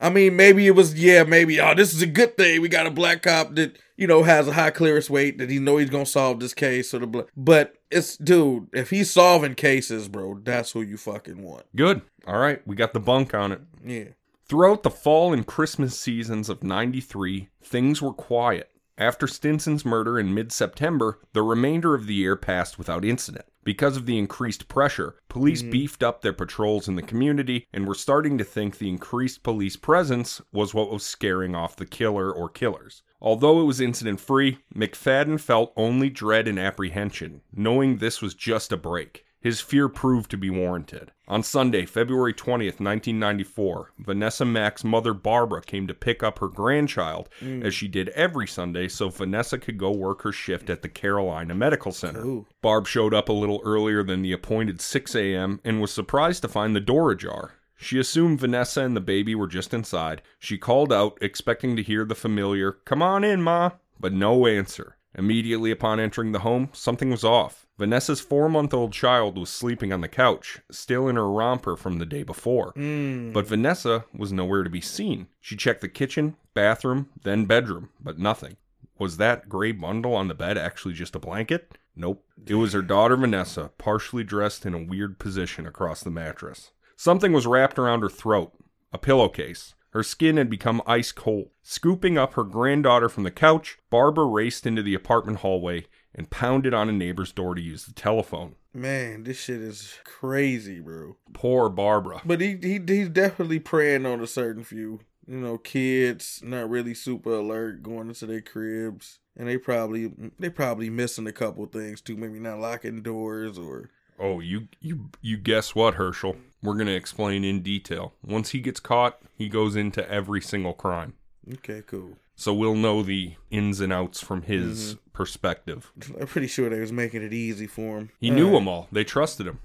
[0.00, 2.62] I mean, maybe it was, yeah, maybe, oh, this is a good thing.
[2.62, 5.58] We got a black cop that, you know, has a high clearance rate that he
[5.58, 6.90] know he's gonna solve this case.
[6.90, 11.42] So the bla- but it's, dude, if he's solving cases, bro, that's who you fucking
[11.42, 11.64] want.
[11.76, 12.00] Good.
[12.26, 13.60] All right, we got the bunk on it.
[13.84, 14.04] Yeah.
[14.48, 18.70] Throughout the fall and Christmas seasons of 93, things were quiet.
[18.98, 23.44] After Stinson's murder in mid September, the remainder of the year passed without incident.
[23.62, 25.70] Because of the increased pressure, police mm.
[25.70, 29.76] beefed up their patrols in the community and were starting to think the increased police
[29.76, 33.02] presence was what was scaring off the killer or killers.
[33.20, 38.72] Although it was incident free, McFadden felt only dread and apprehension, knowing this was just
[38.72, 39.25] a break.
[39.40, 41.12] His fear proved to be warranted.
[41.28, 47.28] On Sunday, February 20th, 1994, Vanessa Mack's mother Barbara came to pick up her grandchild,
[47.40, 47.64] mm.
[47.64, 51.54] as she did every Sunday, so Vanessa could go work her shift at the Carolina
[51.54, 52.24] Medical Center.
[52.24, 52.46] Ooh.
[52.62, 55.60] Barb showed up a little earlier than the appointed 6 a.m.
[55.64, 57.54] and was surprised to find the door ajar.
[57.76, 60.22] She assumed Vanessa and the baby were just inside.
[60.38, 64.96] She called out, expecting to hear the familiar, Come on in, Ma, but no answer.
[65.14, 67.65] Immediately upon entering the home, something was off.
[67.78, 71.98] Vanessa's four month old child was sleeping on the couch, still in her romper from
[71.98, 72.72] the day before.
[72.72, 73.32] Hmm.
[73.32, 75.26] But Vanessa was nowhere to be seen.
[75.40, 78.56] She checked the kitchen, bathroom, then bedroom, but nothing.
[78.98, 81.76] Was that gray bundle on the bed actually just a blanket?
[81.94, 82.24] Nope.
[82.46, 86.70] It was her daughter Vanessa, partially dressed in a weird position across the mattress.
[86.96, 88.52] Something was wrapped around her throat
[88.92, 89.74] a pillowcase.
[89.96, 91.48] Her skin had become ice cold.
[91.62, 96.74] Scooping up her granddaughter from the couch, Barbara raced into the apartment hallway and pounded
[96.74, 98.56] on a neighbor's door to use the telephone.
[98.74, 101.16] Man, this shit is crazy, bro.
[101.32, 102.20] Poor Barbara.
[102.26, 105.00] But he, he he's definitely preying on a certain few.
[105.26, 109.20] You know, kids not really super alert going into their cribs.
[109.34, 112.18] And they probably they probably missing a couple things too.
[112.18, 116.36] Maybe not locking doors or Oh, you you you guess what, Herschel?
[116.66, 118.12] We're going to explain in detail.
[118.22, 121.14] Once he gets caught, he goes into every single crime.
[121.54, 122.18] Okay, cool.
[122.34, 125.10] So we'll know the ins and outs from his Mm-hmm.
[125.14, 125.90] perspective.
[126.20, 128.10] I'm pretty sure they was making it easy for him.
[128.20, 128.54] He All knew right.
[128.54, 128.88] them all.
[128.92, 129.60] They trusted him.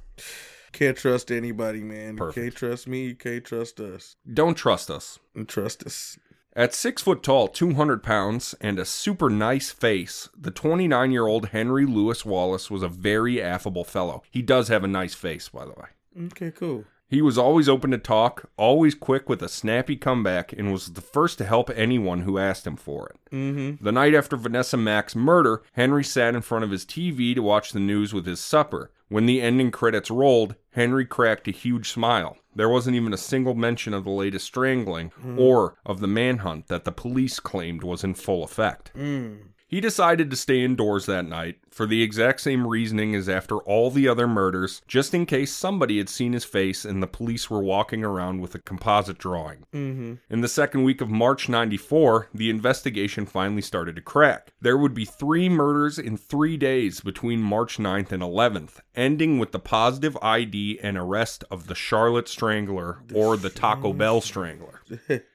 [0.71, 2.15] Can't trust anybody, man.
[2.15, 2.37] Perfect.
[2.37, 3.07] You can't trust me.
[3.07, 4.15] You can't trust us.
[4.33, 5.19] Don't trust us.
[5.35, 6.17] And trust us.
[6.55, 11.49] At six foot tall, 200 pounds, and a super nice face, the 29 year old
[11.49, 14.21] Henry Louis Wallace was a very affable fellow.
[14.31, 15.87] He does have a nice face, by the way.
[16.17, 16.85] Okay, cool.
[17.11, 21.01] He was always open to talk, always quick with a snappy comeback, and was the
[21.01, 23.35] first to help anyone who asked him for it.
[23.35, 23.83] Mm-hmm.
[23.83, 27.73] The night after Vanessa Mack's murder, Henry sat in front of his TV to watch
[27.73, 28.91] the news with his supper.
[29.09, 32.37] When the ending credits rolled, Henry cracked a huge smile.
[32.55, 36.85] There wasn't even a single mention of the latest strangling or of the manhunt that
[36.85, 38.91] the police claimed was in full effect.
[38.95, 39.39] Mm.
[39.71, 43.89] He decided to stay indoors that night for the exact same reasoning as after all
[43.89, 47.63] the other murders, just in case somebody had seen his face and the police were
[47.63, 49.59] walking around with a composite drawing.
[49.73, 50.15] Mm-hmm.
[50.29, 54.51] In the second week of March 94, the investigation finally started to crack.
[54.59, 59.53] There would be three murders in three days between March 9th and 11th, ending with
[59.53, 64.81] the positive ID and arrest of the Charlotte Strangler or the Taco Bell Strangler.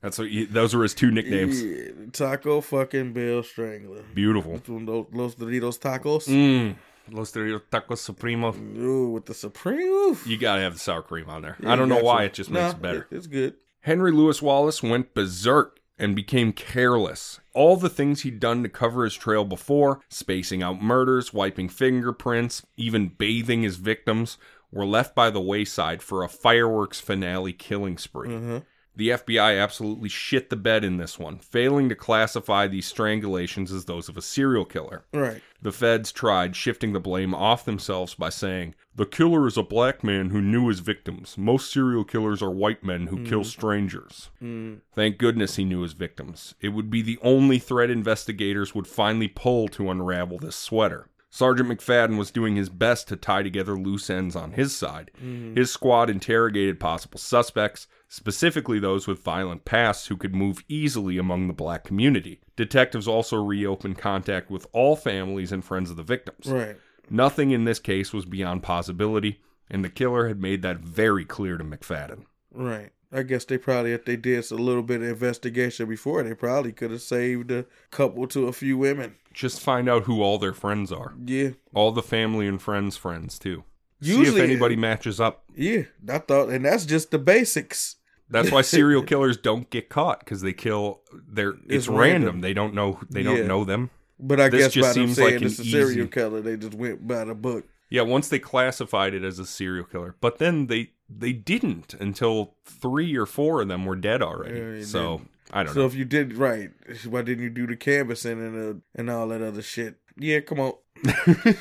[0.00, 1.62] That's what he, those were his two nicknames.
[1.62, 4.02] Yeah, Taco fucking Bell Strangler.
[4.14, 4.58] Beautiful.
[4.66, 6.28] Those, Los Doritos tacos.
[6.28, 6.76] Mmm.
[7.10, 8.54] Los Doritos Tacos Supremo.
[8.76, 9.80] Ooh, with the Supreme.
[9.80, 10.26] Oof.
[10.26, 11.56] You gotta have the sour cream on there.
[11.60, 12.04] Yeah, I don't know gotcha.
[12.06, 13.06] why, it just makes Nah, it better.
[13.10, 13.54] It's good.
[13.80, 17.40] Henry Louis Wallace went berserk and became careless.
[17.54, 22.64] All the things he'd done to cover his trail before, spacing out murders, wiping fingerprints,
[22.76, 24.36] even bathing his victims,
[24.70, 28.34] were left by the wayside for a fireworks finale killing spree.
[28.34, 28.60] Uh-huh.
[28.98, 33.84] The FBI absolutely shit the bed in this one, failing to classify these strangulations as
[33.84, 35.04] those of a serial killer.
[35.14, 35.40] Right.
[35.62, 40.02] The feds tried shifting the blame off themselves by saying, The killer is a black
[40.02, 41.38] man who knew his victims.
[41.38, 44.30] Most serial killers are white men who kill strangers.
[44.42, 44.80] Mm.
[44.96, 46.56] Thank goodness he knew his victims.
[46.60, 51.06] It would be the only thread investigators would finally pull to unravel this sweater.
[51.30, 55.10] Sergeant McFadden was doing his best to tie together loose ends on his side.
[55.54, 61.46] His squad interrogated possible suspects, specifically those with violent pasts who could move easily among
[61.46, 62.40] the black community.
[62.56, 66.46] Detectives also reopened contact with all families and friends of the victims.
[66.46, 66.76] Right.
[67.10, 69.40] Nothing in this case was beyond possibility,
[69.70, 72.24] and the killer had made that very clear to McFadden.
[72.52, 72.90] Right.
[73.10, 76.72] I guess they probably, if they did a little bit of investigation before, they probably
[76.72, 79.14] could have saved a couple to a few women.
[79.32, 81.14] Just find out who all their friends are.
[81.24, 81.50] Yeah.
[81.72, 83.64] All the family and friends' friends, too.
[84.02, 85.44] See if anybody uh, matches up.
[85.56, 85.82] Yeah.
[86.08, 87.96] I thought, and that's just the basics.
[88.30, 91.00] That's why serial killers don't get caught because they kill.
[91.28, 92.00] They're it's, It's random.
[92.24, 92.40] random.
[92.42, 93.00] They don't know.
[93.10, 93.36] They Yeah.
[93.36, 93.90] don't know them.
[94.20, 96.40] But I This guess just by them seems saying like it's a serial easy- killer,
[96.40, 97.64] they just went by the book.
[97.90, 102.54] Yeah, once they classified it as a serial killer, but then they they didn't until
[102.66, 104.78] three or four of them were dead already.
[104.80, 105.30] Yeah, so didn't.
[105.52, 105.72] I don't know.
[105.72, 105.86] So know.
[105.86, 106.70] if you did right,
[107.08, 109.94] why didn't you do the canvassing and uh, and all that other shit?
[110.18, 110.72] Yeah, come on.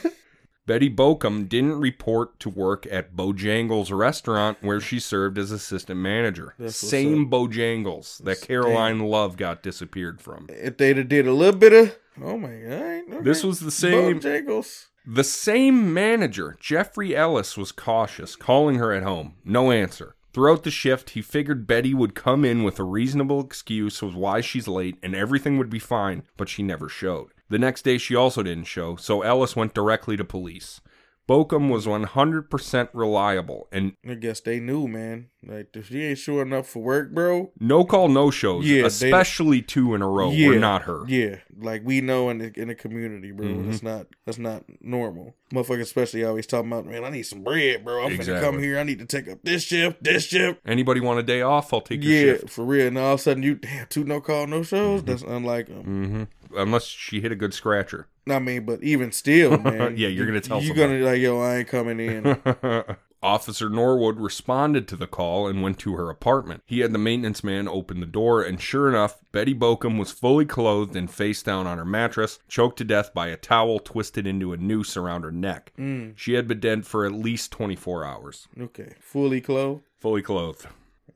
[0.67, 6.55] Betty Baucom didn't report to work at Bojangles restaurant where she served as assistant manager.
[6.67, 10.47] Same Bojangles that Caroline Love got disappeared from.
[10.49, 14.19] If they'd have did a little bit of, oh my god, This was the same
[14.19, 14.87] Bojangles.
[15.05, 19.35] The same manager, Jeffrey Ellis, was cautious, calling her at home.
[19.45, 20.15] No answer.
[20.33, 24.41] Throughout the shift, he figured Betty would come in with a reasonable excuse of why
[24.41, 27.29] she's late and everything would be fine, but she never showed.
[27.49, 30.81] The next day, she also didn't show, so Ellis went directly to police.
[31.29, 35.27] Baucom was 100% reliable, and I guess they knew, man.
[35.45, 37.51] Like if she ain't showing up for work, bro.
[37.59, 41.03] no call, no shows, Yeah, they- especially two in a row, yeah, were not her.
[41.07, 43.45] Yeah, like we know in the in the community, bro.
[43.45, 43.65] Mhm.
[43.67, 45.35] That's not that's not normal.
[45.53, 47.03] Motherfucker, especially always talking about, man.
[47.05, 48.05] I need some bread, bro.
[48.05, 48.77] I'm gonna come here.
[48.79, 50.59] I need to take up this shift, this shift.
[50.65, 51.73] Anybody want a day off?
[51.73, 52.49] I'll take your Yeah, shift.
[52.49, 52.87] for real.
[52.87, 55.01] And all of a sudden, you damn two no call, no shows.
[55.01, 55.05] Mhm.
[55.05, 55.83] That's unlike them.
[55.83, 56.23] hmm
[56.55, 58.07] unless she hit a good scratcher.
[58.29, 59.95] I mean, but even still, man.
[59.97, 60.99] Yeah, you're gonna tell You're somebody.
[60.99, 62.37] gonna like, yo, I ain't coming in.
[63.23, 66.61] Officer Norwood responded to the call and went to her apartment.
[66.67, 70.45] He had the maintenance man open the door, and sure enough, Betty Baucom was fully
[70.45, 74.53] clothed and face down on her mattress, choked to death by a towel twisted into
[74.53, 75.73] a noose around her neck.
[75.79, 76.13] Mm.
[76.15, 78.47] She had been dead for at least 24 hours.
[78.61, 79.81] okay, fully clothed.
[79.99, 80.67] Fully clothed.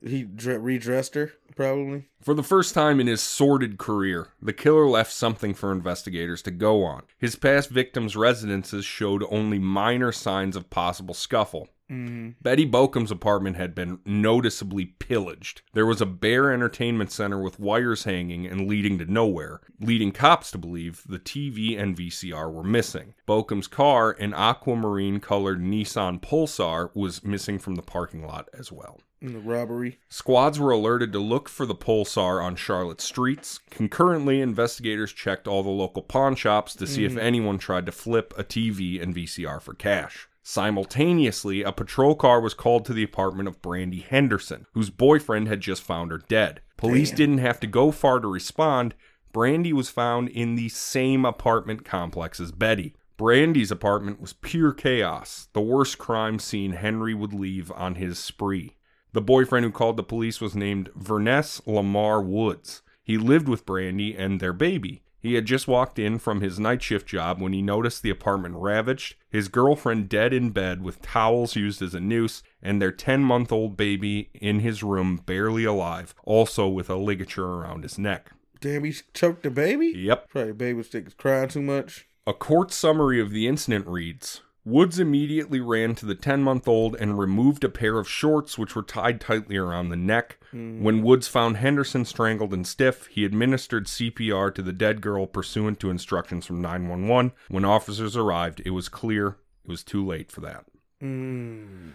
[0.04, 2.08] He dre- redressed her, probably.
[2.20, 6.50] For the first time in his sordid career, the killer left something for investigators to
[6.50, 7.02] go on.
[7.18, 11.68] His past victims' residences showed only minor signs of possible scuffle.
[11.90, 12.30] Mm-hmm.
[12.40, 15.60] Betty Baucom's apartment had been noticeably pillaged.
[15.74, 20.50] There was a bare entertainment center with wires hanging and leading to nowhere, leading cops
[20.52, 23.14] to believe the TV and VCR were missing.
[23.26, 29.00] Baucom's car, an aquamarine colored Nissan Pulsar, was missing from the parking lot as well.
[29.22, 30.00] In the robbery.
[30.08, 33.60] Squads were alerted to look for the Pulsar on Charlotte streets.
[33.70, 37.20] Concurrently, investigators checked all the local pawn shops to see if mm-hmm.
[37.20, 40.28] anyone tried to flip a TV and VCR for cash.
[40.42, 45.60] Simultaneously, a patrol car was called to the apartment of Brandy Henderson, whose boyfriend had
[45.60, 46.60] just found her dead.
[46.76, 47.16] Police Damn.
[47.16, 48.92] didn't have to go far to respond.
[49.32, 52.96] Brandy was found in the same apartment complex as Betty.
[53.16, 58.74] Brandy's apartment was pure chaos, the worst crime scene Henry would leave on his spree.
[59.12, 62.82] The boyfriend who called the police was named Verness Lamar Woods.
[63.02, 65.02] He lived with Brandy and their baby.
[65.18, 68.56] He had just walked in from his night shift job when he noticed the apartment
[68.56, 73.22] ravaged, his girlfriend dead in bed with towels used as a noose, and their 10
[73.22, 78.32] month old baby in his room barely alive, also with a ligature around his neck.
[78.60, 79.92] Damn, he choked the baby?
[79.94, 80.30] Yep.
[80.30, 82.08] Probably baby was crying too much.
[82.26, 86.94] A court summary of the incident reads Woods immediately ran to the 10 month old
[86.94, 90.38] and removed a pair of shorts which were tied tightly around the neck.
[90.52, 95.80] When Woods found Henderson strangled and stiff, he administered CPR to the dead girl pursuant
[95.80, 97.32] to instructions from 911.
[97.48, 100.64] When officers arrived, it was clear it was too late for that.
[101.02, 101.92] Mm.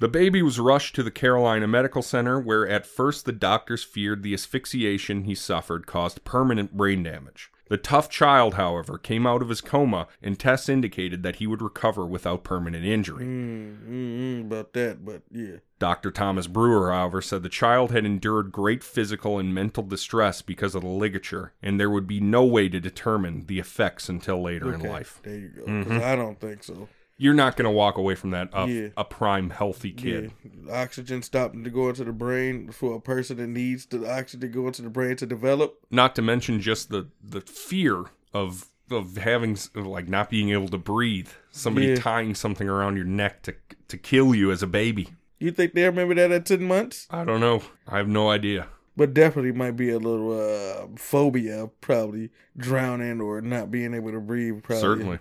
[0.00, 4.22] The baby was rushed to the Carolina Medical Center, where at first the doctors feared
[4.22, 7.50] the asphyxiation he suffered caused permanent brain damage.
[7.68, 11.62] The tough child, however, came out of his coma, and tests indicated that he would
[11.62, 13.24] recover without permanent injury.
[13.24, 15.56] Mm, mm, mm, about that, but yeah.
[15.78, 16.10] Dr.
[16.10, 20.82] Thomas Brewer, however, said the child had endured great physical and mental distress because of
[20.82, 24.80] the ligature, and there would be no way to determine the effects until later in
[24.80, 25.20] life.
[25.22, 25.64] There you go.
[25.84, 26.88] 'Cause I don't think so.
[27.20, 28.88] You're not going to walk away from that a, Yeah.
[28.96, 30.32] a prime, healthy kid.
[30.66, 30.72] Yeah.
[30.82, 34.48] Oxygen stopping to go into the brain for a person that needs the oxygen to
[34.48, 35.78] go into the brain to develop.
[35.90, 40.78] not to mention just the the fear of of having like not being able to
[40.78, 41.96] breathe somebody Yeah.
[41.96, 43.54] tying something around your neck to
[43.88, 45.08] to kill you as a baby
[45.40, 47.06] You think they remember that at 10 months?
[47.10, 51.68] i don't know i have no idea But definitely might be a little uh, phobia,
[51.80, 54.62] probably drowning or not being able to breathe.
[54.62, 55.18] Probably Certainly.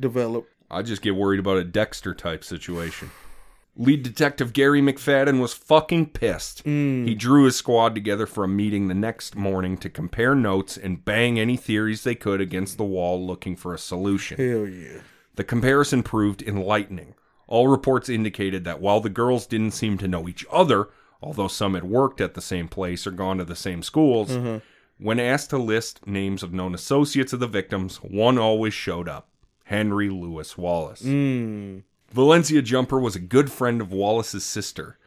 [0.00, 0.48] develop.
[0.70, 3.10] I just get worried about a dexter type situation.
[3.80, 6.64] Lead detective gary mcfadden was fucking pissed.
[6.64, 7.06] Mm.
[7.06, 11.04] He drew his squad together for a meeting the next morning to compare notes and
[11.04, 14.36] bang any theories they could against the wall looking for a solution.
[14.36, 15.02] Hell yeah.
[15.36, 17.14] The comparison proved enlightening.
[17.46, 20.88] All reports indicated that while the girls didn't seem to know each other,
[21.22, 24.58] although some had worked at the same place or gone to the same schools, mm-hmm.
[24.98, 29.28] when asked to list names of known associates of the victims, one always showed up
[29.68, 31.02] Henry Louis Wallace.
[31.02, 31.82] Mm.
[32.10, 34.98] Valencia Jumper was a good friend of Wallace's sister.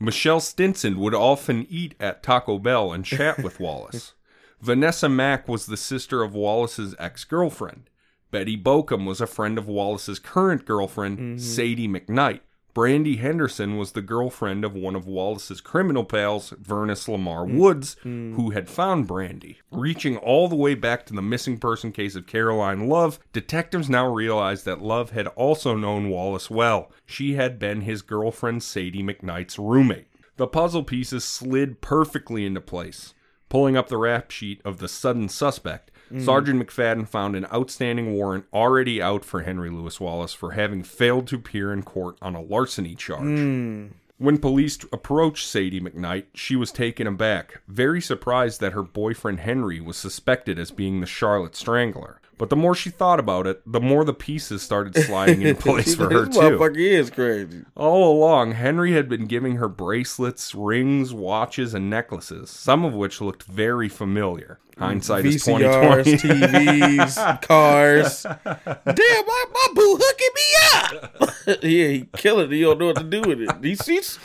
[0.00, 4.14] Michelle Stinson would often eat at Taco Bell and chat with Wallace.
[4.62, 7.90] Vanessa Mack was the sister of Wallace's ex girlfriend.
[8.30, 12.40] Betty Baucom was a friend of Wallace's current girlfriend, Sadie McKnight.
[12.76, 18.50] Brandy Henderson was the girlfriend of one of Wallace's criminal pals, Vernus Lamar Woods, who
[18.50, 19.60] had found Brandy.
[19.72, 24.06] Reaching all the way back to the missing person case of Caroline Love, detectives now
[24.06, 26.92] realized that Love had also known Wallace well.
[27.06, 30.08] She had been his girlfriend Sadie McKnight's roommate.
[30.36, 33.14] The puzzle pieces slid perfectly into place.
[33.48, 36.24] Pulling up the rap sheet of the sudden suspect, Mm-hmm.
[36.24, 41.26] Sergeant McFadden found an outstanding warrant already out for Henry Louis Wallace for having failed
[41.28, 43.22] to appear in court on a larceny charge.
[43.22, 43.86] Hmm.
[44.18, 49.78] When police approached Sadie McKnight, she was taken aback, very surprised that her boyfriend Henry
[49.78, 52.22] was suspected as being the Charlotte Strangler.
[52.38, 55.94] But the more she thought about it, the more the pieces started sliding into place
[55.94, 56.42] for her this too.
[56.42, 57.62] motherfucker is crazy.
[57.74, 63.20] All along, Henry had been giving her bracelets, rings, watches, and necklaces, some of which
[63.22, 64.58] looked very familiar.
[64.78, 66.04] Hindsight is twenty VCRs.
[66.20, 68.22] TVs, cars.
[68.22, 71.62] Damn, my, my boo hooking me up.
[71.62, 72.54] yeah, he killing it.
[72.54, 73.50] He don't know what to do with it.
[73.62, 74.18] He's he's,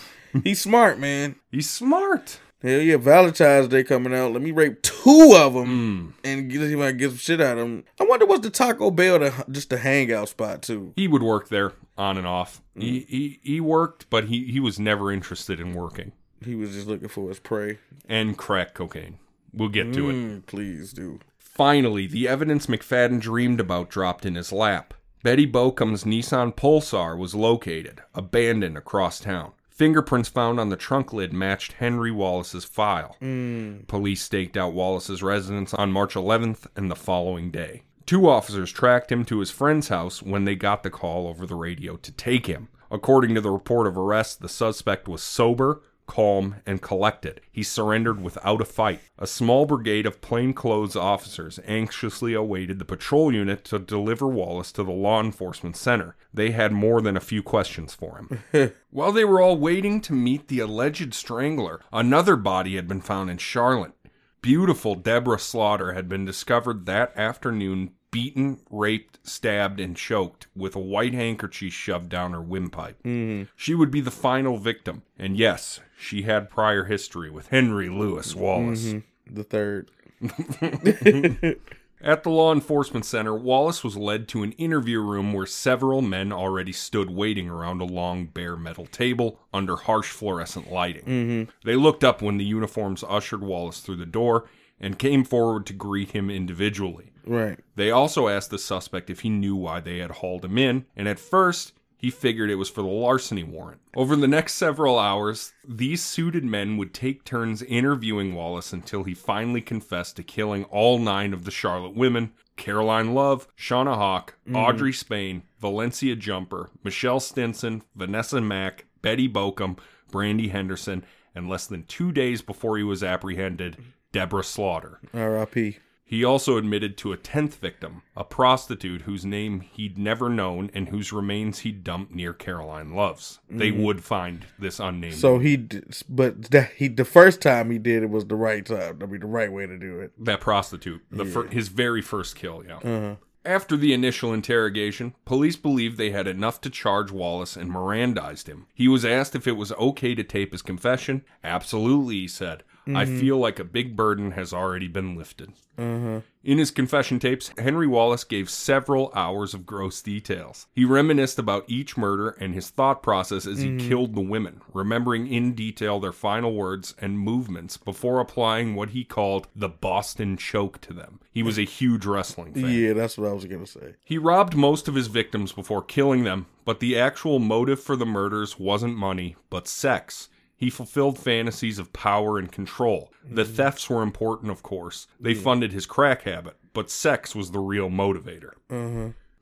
[0.44, 1.36] he's smart, man.
[1.52, 2.40] He's smart.
[2.62, 4.34] Hell yeah, Valentine's Day coming out.
[4.34, 6.14] Let me rape two of them Mm.
[6.24, 7.84] and get, see if I can get some shit out of them.
[8.00, 10.94] I wonder what's the Taco Bell the, just a hangout spot too.
[10.96, 12.62] He would work there on and off.
[12.78, 12.82] Mm.
[12.84, 16.12] He, he he worked, but he, he was never interested in working.
[16.44, 17.80] He was just looking for his prey.
[18.08, 19.18] And crack cocaine.
[19.54, 20.14] We'll get to it.
[20.14, 21.20] Mm, please do.
[21.38, 24.94] Finally, the evidence McFadden dreamed about dropped in his lap.
[25.24, 29.52] Betty Baucom's Nissan Pulsar was located, abandoned across town.
[29.82, 33.16] Fingerprints found on the trunk lid matched Henry Wallace's file.
[33.18, 33.80] Hmm.
[33.88, 37.82] Police staked out Wallace's residence on March 11th and the following day.
[38.06, 41.56] Two officers tracked him to his friend's house when they got the call over the
[41.56, 42.68] radio to take him.
[42.92, 45.82] According to the report of arrest, the suspect was sober,
[46.12, 47.40] calm, and collected.
[47.54, 49.00] He surrendered without a fight.
[49.18, 54.84] A small brigade of plainclothes officers anxiously awaited the patrol unit to deliver Wallace to
[54.84, 56.18] the law enforcement center.
[56.34, 58.74] They had more than a few questions for him.
[58.90, 63.30] While they were all waiting to meet the alleged strangler, another body had been found
[63.30, 63.94] in Charlotte.
[64.42, 70.80] Beautiful Deborah Slaughter had been discovered that afternoon, beaten, raped, stabbed, and choked with a
[70.80, 73.02] white handkerchief shoved down her windpipe.
[73.04, 73.50] Mm-hmm.
[73.56, 78.36] She would be the final victim, and yes, she had prior history with Henry Louis
[78.36, 78.94] Wallace.
[78.94, 79.36] Mm-hmm.
[79.36, 79.92] The third.
[82.04, 86.32] At the law enforcement center, Wallace was led to an interview room where several men
[86.32, 91.04] already stood waiting around a long bare metal table under harsh fluorescent lighting.
[91.04, 91.52] Mm-hmm.
[91.64, 94.50] They looked up when the uniforms ushered Wallace through the door
[94.82, 97.12] and came forward to greet him individually.
[97.26, 97.60] Right.
[97.76, 101.08] They also asked the suspect if he knew why they had hauled him in, and
[101.08, 103.80] at first, he figured it was for the larceny warrant.
[103.96, 109.14] Over the next several hours, these suited men would take turns interviewing Wallace until he
[109.14, 114.56] finally confessed to killing all nine of the Charlotte women Caroline Love, Shauna Hawk, mm-hmm.
[114.56, 119.78] Audrey Spain, Valencia Jumper, Michelle Stinson, Vanessa Mack, Betty Baucom,
[120.12, 121.04] Brandy Henderson,
[121.34, 123.78] and less than two days before he was apprehended,
[124.12, 125.00] Deborah Slaughter.
[125.14, 125.78] R.I.P.
[126.12, 130.90] He also admitted to a tenth victim, a prostitute whose name he'd never known and
[130.90, 133.40] whose remains he dumped near Caroline Love's.
[133.50, 133.84] They mm-hmm.
[133.84, 135.16] would find this unnamed.
[135.16, 139.00] So he, d- but he the first time he did it was the right time.
[139.02, 140.12] I mean, the right way to do it.
[140.26, 142.80] that prostitute, the fir- his very first kill, yeah.
[142.80, 143.16] Uh-huh.
[143.46, 148.68] After the initial interrogation, police believed they had enough to charge Wallace and Mirandized him.
[148.74, 151.24] He was asked if it was okay to tape his confession.
[151.42, 152.64] Absolutely, he said.
[152.88, 153.20] I mm-hmm.
[153.20, 155.54] feel like a big burden has already been lifted.
[155.78, 156.20] Mm-hmm.
[156.44, 160.68] In his confession tapes, Henry Wallace gave several hours of gross details.
[160.74, 163.88] He reminisced about each murder and his thought process as he mm-hmm.
[163.88, 169.04] killed the women, remembering in detail their final words and movements before applying what he
[169.04, 171.20] called the Boston choke to them.
[171.32, 172.70] He was a huge wrestling fan.
[172.70, 173.96] Yeah, that's what I was gonna say.
[174.04, 178.06] He robbed most of his victims before killing them, but the actual motive for the
[178.06, 180.30] murders wasn't money, but sex.
[180.62, 183.12] He fulfilled fantasies of power and control.
[183.28, 185.08] The thefts were important, of course.
[185.20, 188.52] They funded his crack habit, but sex was the real motivator.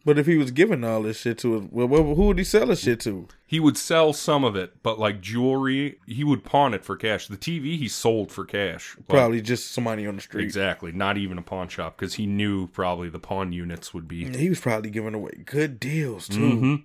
[0.05, 2.69] But if he was giving all this shit to, well, well, who would he sell
[2.69, 3.27] his shit to?
[3.45, 7.27] He would sell some of it, but like jewelry, he would pawn it for cash.
[7.27, 8.95] The TV he sold for cash.
[9.09, 10.45] Probably just somebody on the street.
[10.45, 14.25] Exactly, not even a pawn shop because he knew probably the pawn units would be.
[14.37, 16.39] He was probably giving away good deals too.
[16.39, 16.75] Mm-hmm.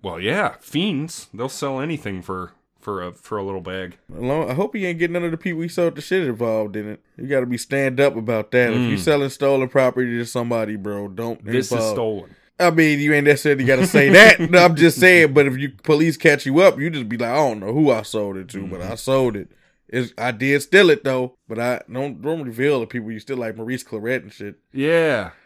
[0.00, 1.28] Well, yeah, fiends.
[1.34, 3.96] They'll sell anything for for a for a little bag.
[4.14, 6.88] I hope he ain't getting none of the people he sold the shit involved in
[6.88, 7.00] it.
[7.16, 8.72] You got to be stand up about that.
[8.72, 11.42] If you selling stolen property to somebody, bro, don't.
[11.44, 11.52] Mm.
[11.52, 12.34] This is stolen.
[12.60, 14.38] I mean, you ain't necessarily got to say that.
[14.50, 15.32] No, I'm just saying.
[15.32, 17.90] But if you police catch you up, you just be like, I don't know who
[17.90, 18.92] I sold it to, but Mm-hmm.
[18.92, 19.48] I sold it.
[19.88, 23.36] It's, I did steal it though, but I don't don't reveal the people you still
[23.36, 24.56] like Maurice Clarett and shit.
[24.72, 25.30] Yeah.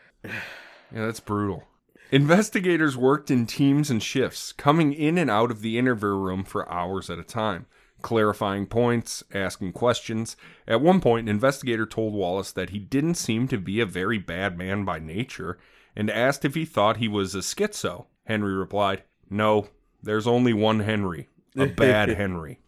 [0.95, 1.65] Yeah, that's brutal.
[2.13, 6.71] Investigators worked in teams and shifts, coming in and out of the interview room for
[6.71, 7.67] hours at a time,
[8.03, 10.37] clarifying points, asking questions.
[10.69, 14.19] At one point, an investigator told Wallace that he didn't seem to be a very
[14.19, 15.59] bad man by nature
[15.97, 18.07] and asked if he thought he was a schizo.
[18.25, 19.69] Henry replied, No,
[20.03, 22.61] there's only one Henry, a bad Henry.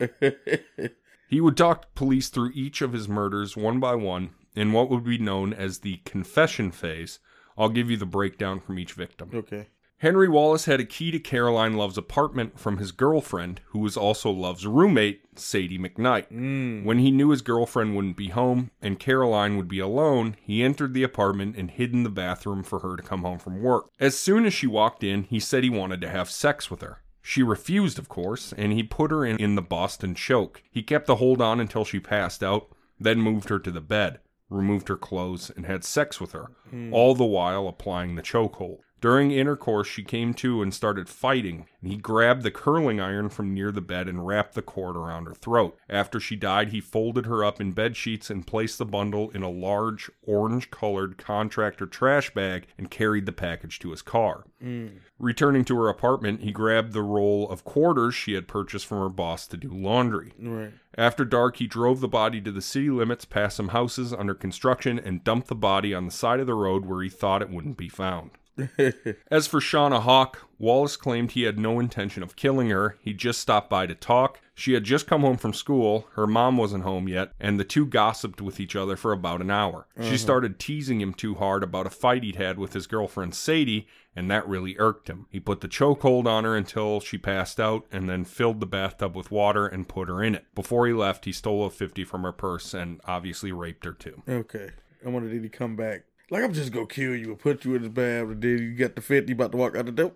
[1.28, 4.88] He would talk to police through each of his murders one by one in what
[4.88, 7.18] would be known as the confession phase.
[7.58, 9.30] I'll give you the breakdown from each victim.
[9.34, 9.66] Okay.
[10.00, 14.30] Henry Wallace had a key to Caroline Love's apartment from his girlfriend, who was also
[14.30, 16.30] Love's roommate, Sadie McKnight.
[16.30, 16.84] Mm.
[16.84, 20.94] When he knew his girlfriend wouldn't be home and Caroline would be alone, he entered
[20.94, 23.90] the apartment and hid in the bathroom for her to come home from work.
[23.98, 27.02] As soon as she walked in, he said he wanted to have sex with her.
[27.20, 30.62] She refused, of course, and he put her in, in the Boston choke.
[30.70, 32.68] He kept the hold on until she passed out,
[33.00, 34.20] then moved her to the bed,
[34.50, 36.46] removed her clothes, and had sex with her,
[36.92, 38.80] all the while applying the chokehold.
[39.00, 43.54] During intercourse, she came to and started fighting, and he grabbed the curling iron from
[43.54, 45.78] near the bed and wrapped the cord around her throat.
[45.88, 49.42] After she died, he folded her up in bed sheets and placed the bundle in
[49.42, 54.44] a large, orange colored contractor trash bag and carried the package to his car.
[54.62, 54.98] Mm.
[55.20, 59.08] Returning to her apartment, he grabbed the roll of quarters she had purchased from her
[59.08, 60.32] boss to do laundry.
[60.40, 60.72] Right.
[60.96, 64.98] After dark, he drove the body to the city limits, past some houses under construction,
[64.98, 67.76] and dumped the body on the side of the road where he thought it wouldn't
[67.76, 68.32] be found.
[69.30, 72.96] As for Shauna Hawk, Wallace claimed he had no intention of killing her.
[73.00, 74.40] He just stopped by to talk.
[74.54, 77.86] She had just come home from school, her mom wasn't home yet, and the two
[77.86, 79.86] gossiped with each other for about an hour.
[79.96, 80.16] She mm-hmm.
[80.16, 83.86] started teasing him too hard about a fight he'd had with his girlfriend Sadie,
[84.16, 85.26] and that really irked him.
[85.30, 89.14] He put the chokehold on her until she passed out and then filled the bathtub
[89.14, 90.46] with water and put her in it.
[90.56, 94.24] Before he left, he stole a 50 from her purse and obviously raped her too.
[94.28, 94.70] Okay.
[95.06, 96.02] I wonder did he come back?
[96.30, 98.74] Like I'm just gonna kill you and put you in his bath and then you
[98.74, 100.12] got the fifty about to walk out the door.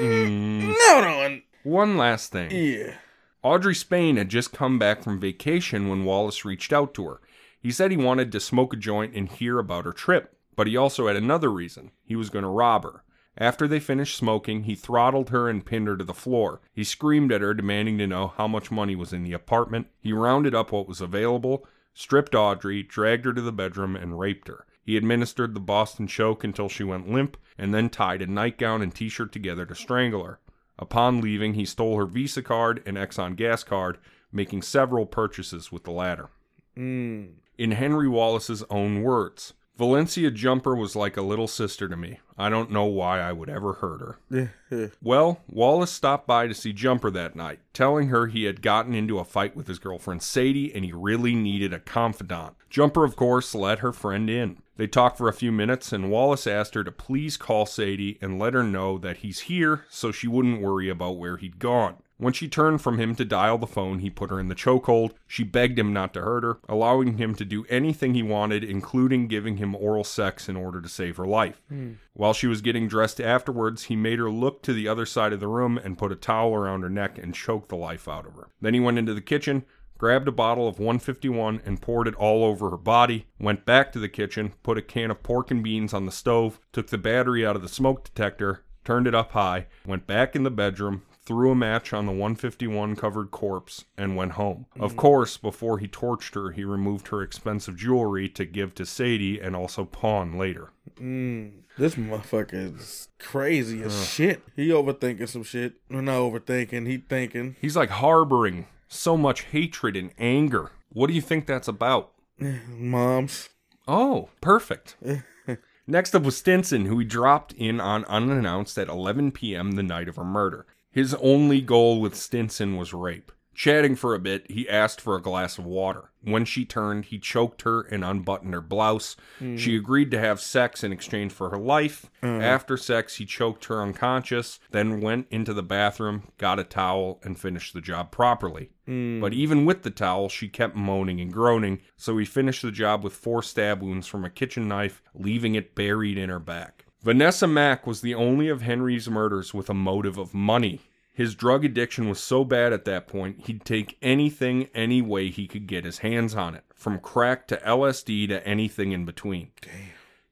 [0.00, 2.50] Mm, No, no, One last thing.
[2.50, 2.94] yeah.
[3.42, 7.20] Audrey Spain had just come back from vacation when Wallace reached out to her.
[7.60, 10.76] He said he wanted to smoke a joint and hear about her trip, but he
[10.76, 11.90] also had another reason.
[12.04, 13.02] He was going to rob her.
[13.36, 16.60] After they finished smoking, he throttled her and pinned her to the floor.
[16.72, 19.88] He screamed at her, demanding to know how much money was in the apartment.
[20.00, 24.48] He rounded up what was available, stripped Audrey, dragged her to the bedroom, and raped
[24.48, 24.64] her.
[24.84, 28.94] He administered the Boston choke until she went limp, and then tied a nightgown and
[28.94, 30.40] t shirt together to strangle her.
[30.78, 33.98] Upon leaving, he stole her Visa card and Exxon gas card,
[34.30, 36.28] making several purchases with the latter.
[36.76, 37.34] Mm.
[37.56, 42.20] In Henry Wallace's own words, Valencia Jumper was like a little sister to me.
[42.38, 44.18] I don't know why I would ever hurt her.
[45.02, 49.18] Well, Wallace stopped by to see Jumper that night, telling her he had gotten into
[49.18, 52.54] a fight with his girlfriend Sadie and he really needed a confidant.
[52.70, 54.58] Jumper, of course, let her friend in.
[54.76, 58.38] They talked for a few minutes, and Wallace asked her to please call Sadie and
[58.38, 61.96] let her know that he's here so she wouldn't worry about where he'd gone.
[62.24, 65.12] When she turned from him to dial the phone, he put her in the chokehold.
[65.26, 69.28] She begged him not to hurt her, allowing him to do anything he wanted, including
[69.28, 71.60] giving him oral sex in order to save her life.
[71.68, 71.92] Hmm.
[72.14, 75.40] While she was getting dressed afterwards, he made her look to the other side of
[75.40, 78.36] the room and put a towel around her neck and choked the life out of
[78.36, 78.48] her.
[78.58, 79.66] Then he went into the kitchen,
[79.98, 83.98] grabbed a bottle of 151 and poured it all over her body, went back to
[83.98, 87.44] the kitchen, put a can of pork and beans on the stove, took the battery
[87.44, 91.50] out of the smoke detector, turned it up high, went back in the bedroom, threw
[91.50, 94.66] a match on the 151 covered corpse, and went home.
[94.78, 99.40] Of course, before he torched her, he removed her expensive jewelry to give to Sadie
[99.40, 100.72] and also pawn later.
[100.96, 101.64] Mm.
[101.76, 104.42] This motherfucker is crazy as shit.
[104.54, 105.74] He overthinking some shit.
[105.90, 106.86] Well, not overthinking.
[106.86, 107.56] He thinking.
[107.60, 110.70] He's like harboring so much hatred and anger.
[110.92, 112.12] What do you think that's about?
[112.68, 113.48] Moms.
[113.88, 114.96] Oh, perfect.
[115.86, 119.72] Next up was Stinson, who he dropped in on unannounced at 11 p.m.
[119.72, 120.66] the night of her murder.
[120.94, 123.32] His only goal with Stinson was rape.
[123.52, 126.10] Chatting for a bit, he asked for a glass of water.
[126.22, 129.16] When she turned, he choked her and unbuttoned her blouse.
[129.40, 129.58] Mm.
[129.58, 132.06] She agreed to have sex in exchange for her life.
[132.22, 132.40] Mm.
[132.40, 137.38] After sex, he choked her unconscious, then went into the bathroom, got a towel, and
[137.38, 138.70] finished the job properly.
[138.88, 139.20] Mm.
[139.20, 143.02] But even with the towel, she kept moaning and groaning, so he finished the job
[143.02, 146.83] with four stab wounds from a kitchen knife, leaving it buried in her back.
[147.04, 150.80] Vanessa Mack was the only of Henry's murders with a motive of money.
[151.12, 155.46] His drug addiction was so bad at that point, he'd take anything, any way he
[155.46, 159.50] could get his hands on it, from crack to LSD to anything in between.
[159.60, 159.72] Damn.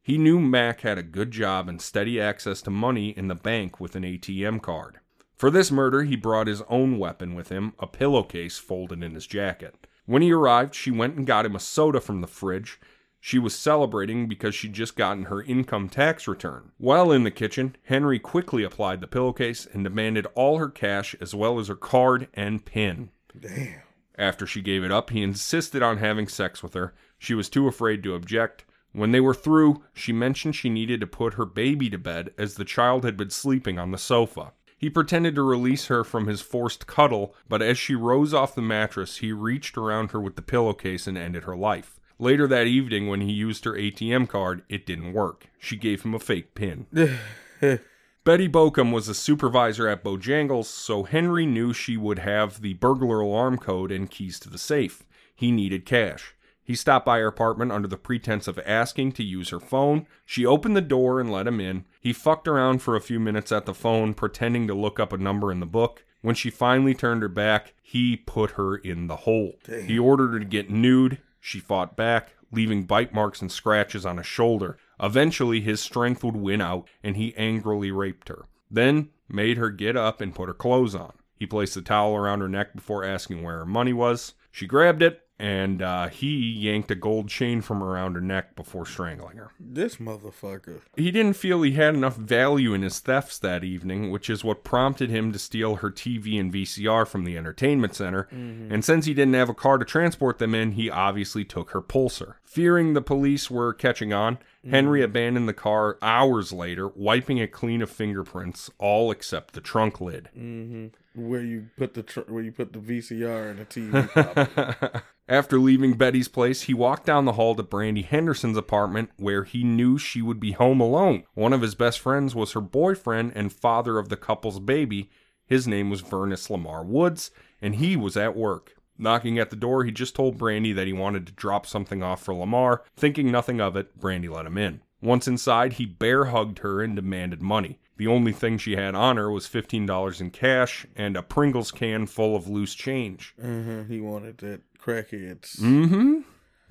[0.01, 3.79] He knew Mack had a good job and steady access to money in the bank
[3.79, 4.99] with an ATM card.
[5.37, 9.27] For this murder, he brought his own weapon with him, a pillowcase folded in his
[9.27, 9.87] jacket.
[10.07, 12.81] When he arrived, she went and got him a soda from the fridge.
[13.25, 16.73] She was celebrating because she'd just gotten her income tax return.
[16.77, 21.33] While in the kitchen, Henry quickly applied the pillowcase and demanded all her cash as
[21.33, 23.11] well as her card and PIN.
[23.39, 23.83] Damn.
[24.19, 26.95] After she gave it up, he insisted on having sex with her.
[27.17, 28.65] She was too afraid to object.
[28.91, 32.57] When they were through, she mentioned she needed to put her baby to bed as
[32.57, 34.53] the child had been sleeping on the sofa.
[34.77, 38.63] He pretended to release her from his forced cuddle, but as she rose off the
[38.63, 42.01] mattress, he reached around her with the pillowcase and ended her life.
[42.19, 45.49] Later that evening, when he used her ATM card, it didn't work.
[45.59, 46.87] She gave him a fake pin.
[48.25, 53.21] Betty Baucom was a supervisor at Bojangles, so Henry knew she would have the burglar
[53.21, 55.03] alarm code and keys to the safe.
[55.35, 56.35] He needed cash.
[56.63, 60.07] He stopped by her apartment under the pretense of asking to use her phone.
[60.25, 61.85] She opened the door and let him in.
[62.01, 65.19] He fucked around for a few minutes at the phone, pretending to look up a
[65.19, 66.05] number in the book.
[66.21, 69.55] When she finally turned her back, he put her in the hole.
[69.87, 71.19] He ordered her to get nude.
[71.45, 74.79] She fought back, leaving bite marks and scratches on his shoulder.
[75.01, 78.47] Eventually, his strength would win out, and he angrily raped her.
[78.71, 81.15] Then, made her get up and put her clothes on.
[81.35, 84.35] He placed a towel around her neck before asking where her money was.
[84.53, 88.87] She grabbed it, and uh, he yanked a gold chain from around her neck before
[88.87, 89.51] strangling her.
[89.59, 90.81] This motherfucker.
[90.97, 94.63] He didn't feel he had enough value in his thefts that evening, which is what
[94.65, 98.29] prompted him to steal her TV and VCR from the entertainment center.
[98.31, 101.83] And since he didn't have a car to transport them in, he obviously took her
[101.83, 102.35] pulsar.
[102.53, 104.37] Fearing the police were catching on,
[104.69, 105.05] Henry mm.
[105.05, 110.29] abandoned the car hours later, wiping it clean of fingerprints, all except the trunk lid.
[110.37, 110.89] Mm-hmm.
[111.15, 115.03] Where you put the tr- where you put the VCR and the TV.
[115.31, 119.65] After leaving Betty's place, he walked down the hall to Brandy Henderson's apartment where he
[119.65, 121.25] knew she would be home alone.
[121.33, 125.11] One of his best friends was her boyfriend and father of the couple's baby.
[125.47, 127.31] His name was Vernus Lamar Woods,
[127.63, 128.75] and he was at work.
[129.03, 132.23] Knocking at the door, he just told Brandy that he wanted to drop something off
[132.23, 132.83] for Lamar.
[132.97, 134.81] Thinking nothing of it, Brandy let him in.
[135.03, 137.81] Once inside, he bear hugged her and demanded money.
[137.97, 142.07] The only thing she had on her was $15 in cash and a Pringles can
[142.07, 143.35] full of loose change.
[143.43, 143.83] uh-huh.
[143.89, 145.59] He wanted that crackheads.
[145.61, 146.21] Mm-hmm.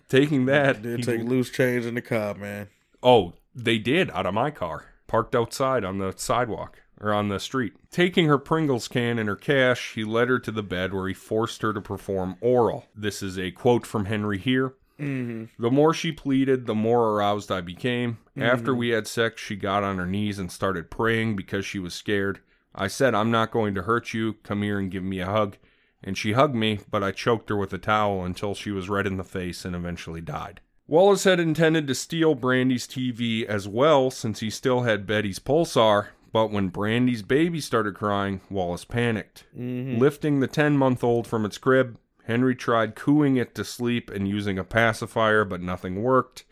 [0.08, 2.70] Taking that, Did he- take loose change in the car, man.
[3.04, 7.40] oh, they did out of my car, parked outside on the sidewalk or on the
[7.40, 7.74] street.
[7.90, 11.14] Taking her Pringles can and her cash, he led her to the bed where he
[11.14, 12.86] forced her to perform oral.
[12.96, 14.76] This is a quote from Henry here.
[15.00, 15.46] Mm-hmm.
[15.62, 18.20] The more she pleaded, the more aroused I became.
[18.38, 21.94] After we had sex, she got on her knees and started praying because she was
[21.96, 22.40] scared.
[22.76, 24.34] I said, I'm not going to hurt you.
[24.44, 25.58] Come here and give me a hug.
[26.04, 29.08] And she hugged me, but I choked her with a towel until she was red
[29.08, 30.62] in the face and eventually died.
[30.88, 36.08] Wallace had intended to steal Brandy's TV as well since he still had Betty's pulsar,
[36.32, 39.46] but when Brandy's baby started crying, Wallace panicked.
[39.58, 40.00] Mm-hmm.
[40.00, 44.28] Lifting the 10 month old from its crib, Henry tried cooing it to sleep and
[44.28, 46.46] using a pacifier, but nothing worked.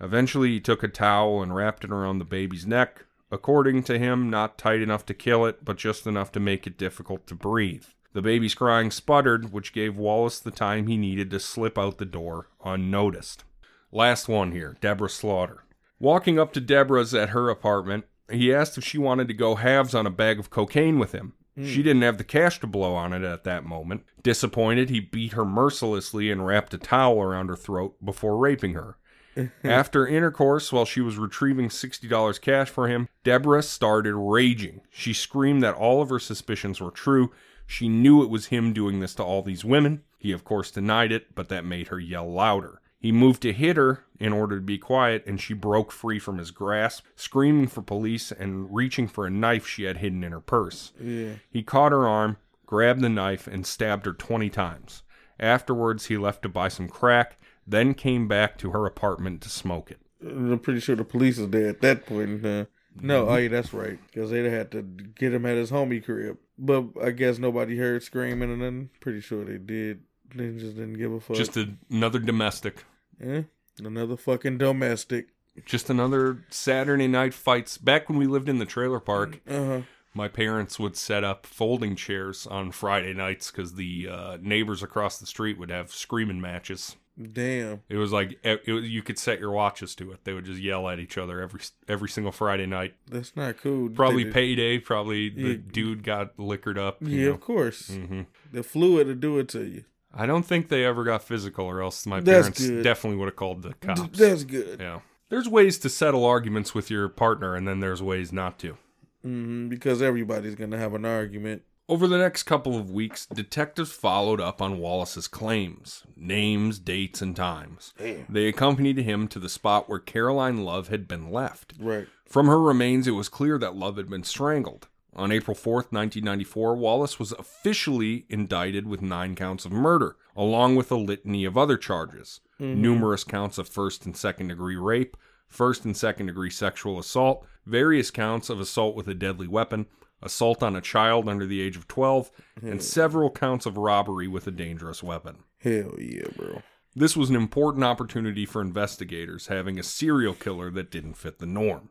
[0.00, 4.30] Eventually, he took a towel and wrapped it around the baby's neck, according to him,
[4.30, 7.84] not tight enough to kill it, but just enough to make it difficult to breathe.
[8.12, 12.04] The baby's crying sputtered, which gave Wallace the time he needed to slip out the
[12.04, 13.44] door unnoticed.
[13.92, 15.64] Last one here Deborah Slaughter.
[15.98, 19.94] Walking up to Deborah's at her apartment, he asked if she wanted to go halves
[19.94, 21.34] on a bag of cocaine with him.
[21.56, 21.82] She hmm.
[21.82, 24.04] didn't have the cash to blow on it at that moment.
[24.22, 28.96] Disappointed, he beat her mercilessly and wrapped a towel around her throat before raping her.
[29.64, 34.80] After intercourse, while she was retrieving $60 cash for him, Deborah started raging.
[34.90, 37.30] She screamed that all of her suspicions were true.
[37.66, 40.02] She knew it was him doing this to all these women.
[40.18, 42.80] He, of course, denied it, but that made her yell louder.
[43.00, 46.36] He moved to hit her in order to be quiet, and she broke free from
[46.36, 50.40] his grasp, screaming for police and reaching for a knife she had hidden in her
[50.40, 50.92] purse.
[51.00, 51.36] Yeah.
[51.50, 52.36] He caught her arm,
[52.66, 55.02] grabbed the knife, and stabbed her 20 times.
[55.40, 59.90] Afterwards, he left to buy some crack, then came back to her apartment to smoke
[59.90, 60.00] it.
[60.22, 62.44] I'm pretty sure the police is there at that point.
[62.44, 62.66] Uh,
[63.00, 63.98] no, oh yeah, that's right.
[64.06, 66.36] Because they'd had to get him at his homie crib.
[66.58, 70.02] But I guess nobody heard screaming and then pretty sure they did.
[70.34, 71.36] They just didn't give a fuck.
[71.36, 72.84] Just a, another domestic.
[73.22, 73.42] Eh?
[73.78, 75.28] Another fucking domestic.
[75.64, 77.76] Just another Saturday night fights.
[77.78, 79.80] Back when we lived in the trailer park, Uh huh.
[80.14, 85.18] my parents would set up folding chairs on Friday nights because the uh, neighbors across
[85.18, 86.96] the street would have screaming matches.
[87.20, 87.82] Damn.
[87.90, 90.20] It was like it, it you could set your watches to it.
[90.24, 92.94] They would just yell at each other every every single Friday night.
[93.10, 93.90] That's not cool.
[93.90, 94.78] Probably They- payday.
[94.78, 97.02] Probably the dude got liquored up.
[97.02, 97.34] you Yeah, know.
[97.34, 97.88] of course.
[97.88, 99.84] hmm The fluid to do it to you.
[100.12, 102.82] I don't think they ever got physical, or else my That's parents good.
[102.82, 104.18] definitely would have called the cops.
[104.18, 104.80] That's good.
[104.80, 105.00] yeah.
[105.28, 108.76] There's ways to settle arguments with your partner, and then there's ways not to.
[109.22, 111.62] hmm because everybody's gonna have an argument.
[111.88, 117.34] Over the next couple of weeks, detectives followed up on Wallace's claims names, dates, and
[117.34, 117.92] times.
[117.98, 118.26] Damn.
[118.28, 121.74] They accompanied him to the spot where Caroline Love had been left.
[121.80, 122.06] Right.
[122.24, 124.86] From her remains, it was clear that Love had been strangled.
[125.14, 130.92] On April 4th, 1994, Wallace was officially indicted with nine counts of murder, along with
[130.92, 132.80] a litany of other charges mm-hmm.
[132.80, 135.16] numerous counts of first and second degree rape,
[135.48, 139.86] first and second degree sexual assault, various counts of assault with a deadly weapon,
[140.22, 142.30] assault on a child under the age of 12,
[142.62, 145.38] and several counts of robbery with a dangerous weapon.
[145.58, 146.62] Hell yeah, bro.
[146.94, 151.46] This was an important opportunity for investigators, having a serial killer that didn't fit the
[151.46, 151.90] norm.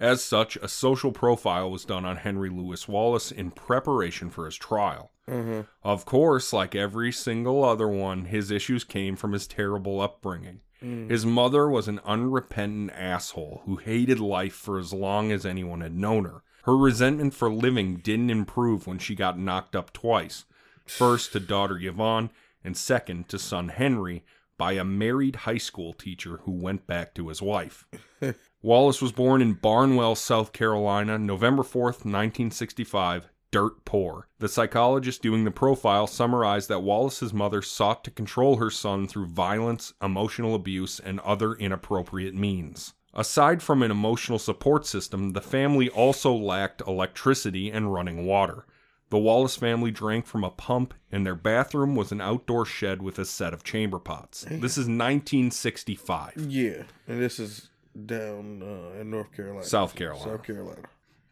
[0.00, 4.56] As such, a social profile was done on Henry Louis Wallace in preparation for his
[4.56, 5.12] trial.
[5.28, 5.64] Uh-huh.
[5.84, 10.60] Of course, like every single other one, his issues came from his terrible upbringing.
[10.82, 15.94] His mother was an unrepentant asshole who hated life for as long as anyone had
[15.94, 16.42] known her.
[16.62, 20.46] Her resentment for living didn't improve when she got knocked up twice
[20.90, 22.30] first to daughter Yvonne,
[22.64, 24.24] and second to son Henry
[24.58, 27.86] by a married high school teacher who went back to his wife.
[28.62, 34.28] Wallace was born in Barnwell, South Carolina, November 4th, 1965, dirt poor.
[34.38, 39.28] The psychologist doing the profile summarized that Wallace's mother sought to control her son through
[39.28, 42.92] violence, emotional abuse, and other inappropriate means.
[43.14, 48.66] Aside from an emotional support system, the family also lacked electricity and running water.
[49.08, 53.18] The Wallace family drank from a pump, and their bathroom was an outdoor shed with
[53.18, 54.42] a set of chamber pots.
[54.42, 56.34] This is 1965.
[56.36, 57.69] Yeah, and this is
[58.06, 60.32] down uh, in North Carolina, South Carolina.
[60.32, 60.82] South Carolina.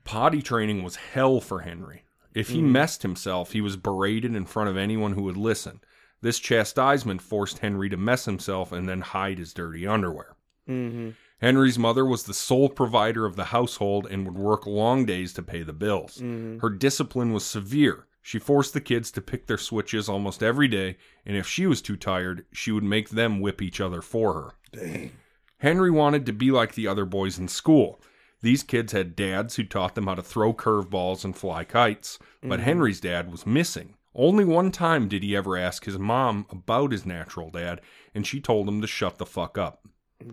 [0.04, 2.04] Potty training was hell for Henry.
[2.34, 5.80] If he messed himself, he was berated in front of anyone who would listen.
[6.20, 10.36] This chastisement forced Henry to mess himself and then hide his dirty underwear.
[10.68, 11.10] Mm-hmm.
[11.40, 15.42] Henry's mother was the sole provider of the household and would work long days to
[15.42, 16.18] pay the bills.
[16.20, 18.06] Her discipline was severe.
[18.22, 21.80] She forced the kids to pick their switches almost every day, and if she was
[21.80, 24.50] too tired, she would make them whip each other for her.
[24.72, 25.12] Dang.
[25.58, 28.00] Henry wanted to be like the other boys in school.
[28.40, 32.60] These kids had dads who taught them how to throw curveballs and fly kites, but
[32.60, 32.62] mm-hmm.
[32.62, 33.94] Henry's dad was missing.
[34.14, 37.80] Only one time did he ever ask his mom about his natural dad,
[38.14, 39.86] and she told him to shut the fuck up.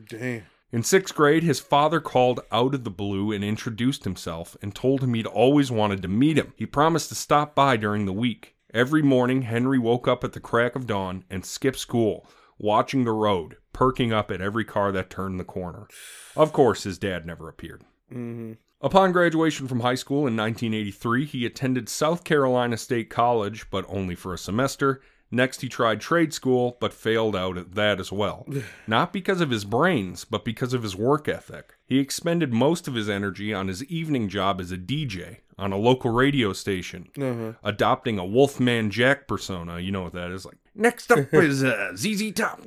[0.08, 0.44] Damn.
[0.72, 5.02] In sixth grade, his father called out of the blue and introduced himself and told
[5.02, 6.54] him he'd always wanted to meet him.
[6.58, 8.56] He promised to stop by during the week.
[8.74, 13.14] Every morning, Henry woke up at the crack of dawn and skipped school, watching the
[13.14, 15.88] road, perking up at every car that turned the corner.
[16.36, 17.84] Of course, his dad never appeared.
[18.12, 18.54] Mm-hmm.
[18.82, 24.16] Upon graduation from high school in 1983, he attended South Carolina State College, but only
[24.16, 25.02] for a semester.
[25.32, 28.48] Next, he tried trade school, but failed out at that as well.
[28.88, 31.74] Not because of his brains, but because of his work ethic.
[31.86, 35.78] He expended most of his energy on his evening job as a DJ on a
[35.78, 37.54] local radio station, Uh-huh.
[37.64, 39.80] adopting a Wolfman Jack persona.
[39.80, 40.58] You know what that is like.
[40.76, 42.62] Next up is uh, ZZ Top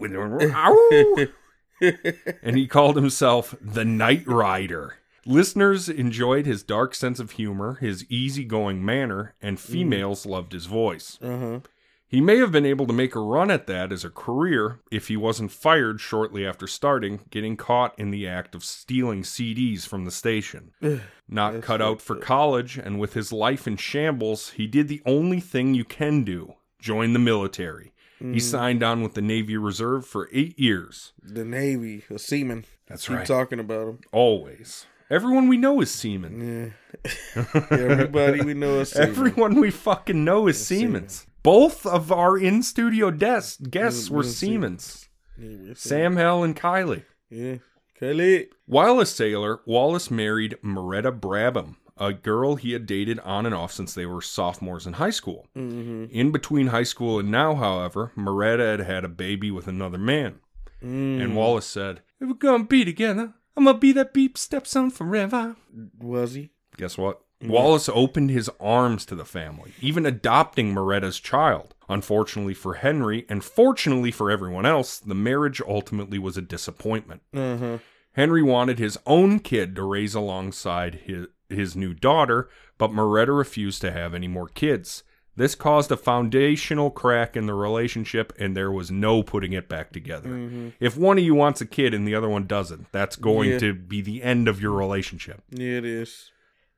[2.42, 4.96] and he called himself the Night Rider.
[5.26, 11.18] Listeners enjoyed his dark sense of humor, his easygoing manner, and females loved his voice.
[11.22, 11.60] Uh-huh.
[12.10, 15.08] He may have been able to make a run at that as a career if
[15.08, 20.06] he wasn't fired shortly after starting, getting caught in the act of stealing CDs from
[20.06, 20.72] the station.
[21.28, 25.40] Not cut out for college, and with his life in shambles, he did the only
[25.40, 27.92] thing you can do join the military.
[28.20, 31.12] He signed on with the Navy Reserve for eight years.
[31.22, 32.64] The Navy, a seaman.
[32.88, 33.26] That's Keep right.
[33.26, 33.98] talking about him.
[34.12, 34.86] Always.
[35.10, 36.74] Everyone we know is seamen.
[37.36, 37.44] Yeah.
[37.70, 39.08] Everybody we know is seaman.
[39.08, 41.26] Everyone we fucking know is Siemens.
[41.42, 45.08] Both of our in studio guests guests were Mm, Siemens.
[45.74, 47.04] Sam Hell and Kylie.
[47.30, 47.56] Yeah.
[47.98, 48.48] Kelly.
[48.66, 53.72] While a sailor, Wallace married Moretta Brabham, a girl he had dated on and off
[53.72, 55.46] since they were sophomores in high school.
[55.56, 56.06] Mm-hmm.
[56.10, 60.40] In between high school and now, however, Moretta had had a baby with another man.
[60.82, 61.22] Mm.
[61.22, 65.56] And Wallace said, If we're gonna be together, I'm gonna be that beep stepson forever.
[65.98, 66.50] Was he?
[66.76, 67.22] Guess what?
[67.40, 71.74] Wallace opened his arms to the family, even adopting Moretta's child.
[71.88, 77.22] Unfortunately for Henry, and fortunately for everyone else, the marriage ultimately was a disappointment.
[77.32, 77.78] Uh-huh.
[78.12, 83.80] Henry wanted his own kid to raise alongside his, his new daughter, but Moretta refused
[83.82, 85.02] to have any more kids.
[85.36, 89.92] This caused a foundational crack in the relationship, and there was no putting it back
[89.92, 90.28] together.
[90.30, 90.68] Mm-hmm.
[90.80, 93.58] If one of you wants a kid and the other one doesn't, that's going Yeah.
[93.60, 95.42] to be the end of your relationship.
[95.50, 96.32] Yeah, it is.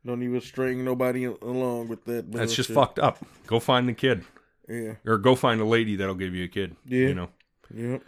[0.04, 2.30] Don't even string nobody along with that.
[2.32, 3.18] That's just fucked up.
[3.46, 4.24] Go find the kid.
[4.68, 4.94] Yeah.
[5.06, 6.76] Or go find a lady that'll give you a kid.
[6.84, 7.08] Yeah.
[7.08, 7.28] You know.
[7.74, 8.02] Yep.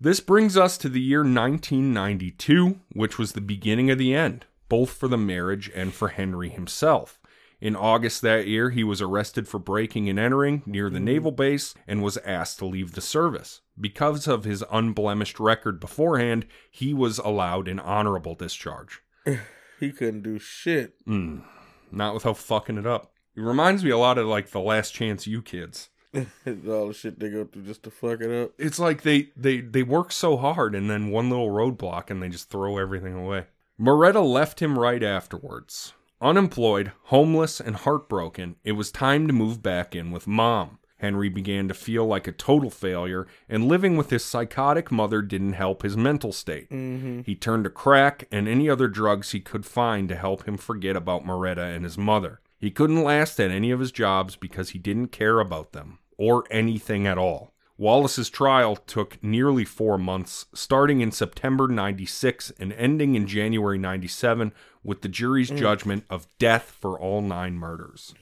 [0.00, 4.90] This brings us to the year 1992, which was the beginning of the end, both
[4.90, 7.20] for the marriage and for Henry himself.
[7.60, 11.74] In August that year, he was arrested for breaking and entering near the naval base
[11.88, 13.62] and was asked to leave the service.
[13.80, 19.00] Because of his unblemished record beforehand, he was allowed an honorable discharge.
[19.80, 20.94] He couldn't do shit.
[21.06, 21.44] Mm,
[21.92, 23.12] not without fucking it up.
[23.36, 25.90] It reminds me a lot of like the Last Chance U kids.
[26.14, 28.50] All the shit they go through just to fuck it up.
[28.58, 32.28] it's like they they they work so hard and then one little roadblock and they
[32.28, 33.44] just throw everything away.
[33.80, 35.92] Moretta left him right afterwards.
[36.20, 40.80] Unemployed, homeless, and heartbroken, it was time to move back in with mom.
[40.96, 45.52] Henry began to feel like a total failure, and living with his psychotic mother didn't
[45.52, 46.68] help his mental state.
[46.70, 47.20] Mm-hmm.
[47.20, 50.96] He turned to crack and any other drugs he could find to help him forget
[50.96, 52.40] about Moretta and his mother.
[52.58, 56.42] He couldn't last at any of his jobs because he didn't care about them, or
[56.50, 57.54] anything at all.
[57.78, 64.52] Wallace's trial took nearly four months, starting in September 96 and ending in January 97
[64.82, 68.14] with the jury's judgment of death for all nine murders.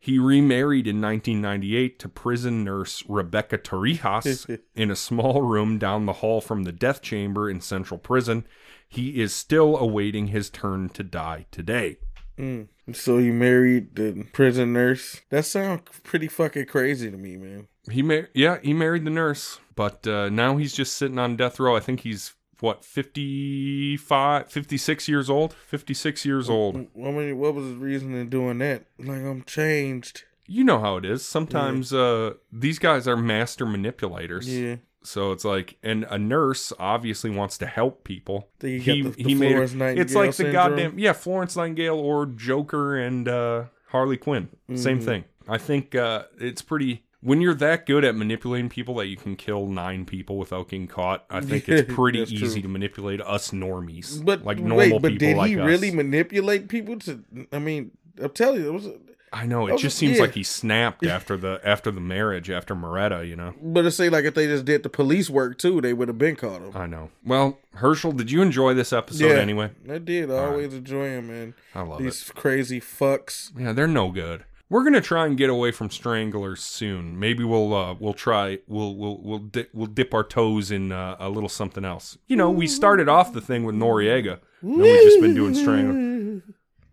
[0.00, 6.14] He remarried in 1998 to prison nurse Rebecca Torrijas in a small room down the
[6.14, 8.46] hall from the death chamber in Central Prison.
[8.88, 11.98] He is still awaiting his turn to die today.
[12.38, 12.68] Mm.
[12.92, 15.22] So you married the prison nurse?
[15.30, 17.68] That sounds pretty fucking crazy to me, man.
[17.90, 21.60] He mar- yeah, he married the nurse, but uh, now he's just sitting on death
[21.60, 21.76] row.
[21.76, 27.66] I think he's what 55 56 years old 56 years old I mean, what was
[27.66, 28.84] his reason in doing that?
[28.98, 30.22] Like, I'm changed.
[30.46, 34.76] you know how it is sometimes uh these guys are master manipulators Yeah.
[35.02, 39.72] so it's like and a nurse obviously wants to help people got the- the Florence
[39.72, 44.48] it, Nightingale it's like the goddamn yeah florence nightingale or joker and uh harley quinn
[44.74, 45.04] same Mm-hmm.
[45.06, 49.16] thing i think uh it's pretty when you're that good at manipulating people that you
[49.16, 52.62] can kill nine people without getting caught, I think it's pretty easy true.
[52.62, 54.24] to manipulate us normies.
[54.24, 55.66] But like normal wait, but people did like he us.
[55.66, 57.24] really manipulate people to?
[57.52, 57.90] I mean,
[58.22, 58.88] I'm telling you, it was.
[59.32, 60.22] I know it Oh, just seems yeah.
[60.22, 63.52] like he snapped after the after the marriage after Moretta, you know.
[63.60, 66.18] But it say like if they just did the police work too, they would have
[66.18, 66.70] been caught him.
[66.72, 67.10] I know.
[67.24, 69.34] Well, Herschel, did you enjoy this episode Yeah.
[69.38, 69.70] anyway?
[69.90, 70.30] I did.
[70.30, 71.54] I always enjoy him, man.
[71.74, 73.50] I love These crazy fucks.
[73.58, 74.44] Yeah, they're no good.
[74.70, 77.18] We're gonna try and get away from stranglers soon.
[77.18, 81.16] Maybe we'll uh, we'll try we'll we'll we'll dip, we'll dip our toes in uh,
[81.18, 82.16] a little something else.
[82.26, 84.40] You know, we started off the thing with Noriega.
[84.62, 86.42] Then we've just been doing strangler.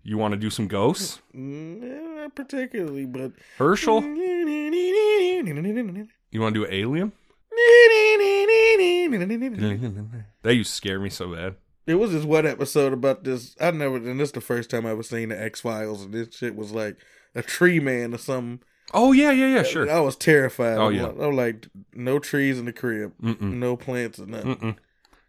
[0.04, 3.32] You want to do some ghosts, Mm, Not particularly, but.
[3.58, 4.02] Herschel?
[4.02, 5.44] You
[6.42, 7.12] want to do Alien?
[10.44, 11.56] That used to scare me so bad.
[11.88, 13.56] It was this one episode about this.
[13.60, 16.36] I never, and this the first time I was seeing the X Files, and this
[16.36, 16.98] shit was like
[17.36, 18.62] a tree man or something.
[18.94, 19.90] Oh yeah, yeah, yeah, sure.
[19.90, 20.78] I was terrified.
[20.78, 21.06] Oh, I'm yeah.
[21.08, 23.40] like, I'm like, no trees in the crib, Mm-mm.
[23.54, 24.56] no plants or nothing.
[24.58, 24.76] Mm-mm.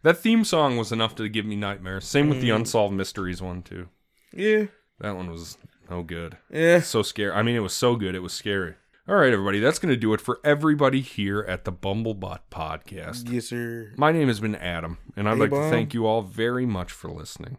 [0.01, 2.05] That theme song was enough to give me nightmares.
[2.05, 2.57] Same with the mm-hmm.
[2.57, 3.87] Unsolved Mysteries one too.
[4.33, 4.65] Yeah,
[4.99, 5.57] That one was
[5.89, 6.37] no good.
[6.51, 6.81] yeah.
[6.81, 7.31] So scary.
[7.31, 8.75] I mean, it was so good, it was scary.
[9.07, 13.29] All right, everybody, that's going to do it for everybody here at the Bumblebot Podcast.
[13.31, 13.91] Yes, sir.
[13.97, 16.91] My name has been Adam, and I'd Hey, like to thank you all very much
[16.91, 17.57] for listening.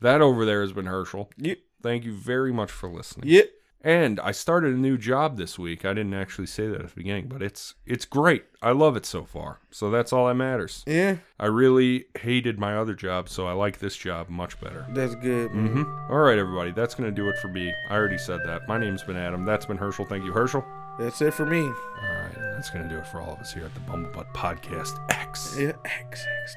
[0.00, 1.30] That over there has been Herschel.
[1.36, 1.58] Yep.
[1.82, 3.28] Thank you very much for listening.
[3.28, 3.46] Yep.
[3.86, 5.84] And I started a new job this week.
[5.84, 8.44] I didn't actually say that at the beginning, but it's it's great.
[8.60, 9.60] I love it so far.
[9.70, 10.82] So that's all that matters.
[10.88, 14.84] Yeah, I really hated my other job, so I like this job much better.
[14.90, 15.52] that's good.
[15.52, 15.84] man.
[15.84, 17.72] hmm All right, everybody, that's going to do it for me.
[17.88, 18.66] I already said that.
[18.66, 19.44] My name's been Adam.
[19.44, 20.04] That's been Herschel.
[20.04, 20.64] Thank you, Herschel.
[20.98, 21.60] That's it for me.
[21.60, 24.34] All right, that's going to do it for all of us here at the Bumblebutt
[24.34, 25.54] Podcast X.
[25.56, 26.56] Yeah, X, X.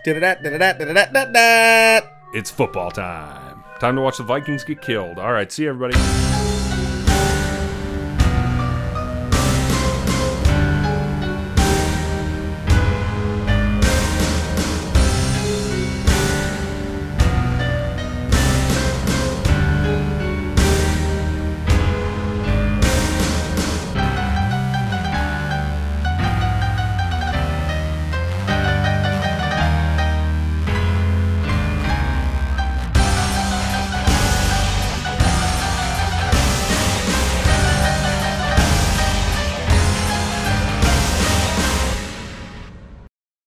[2.33, 3.63] It's football time.
[3.79, 5.19] Time to watch the Vikings get killed.
[5.19, 5.95] All right, see you, everybody.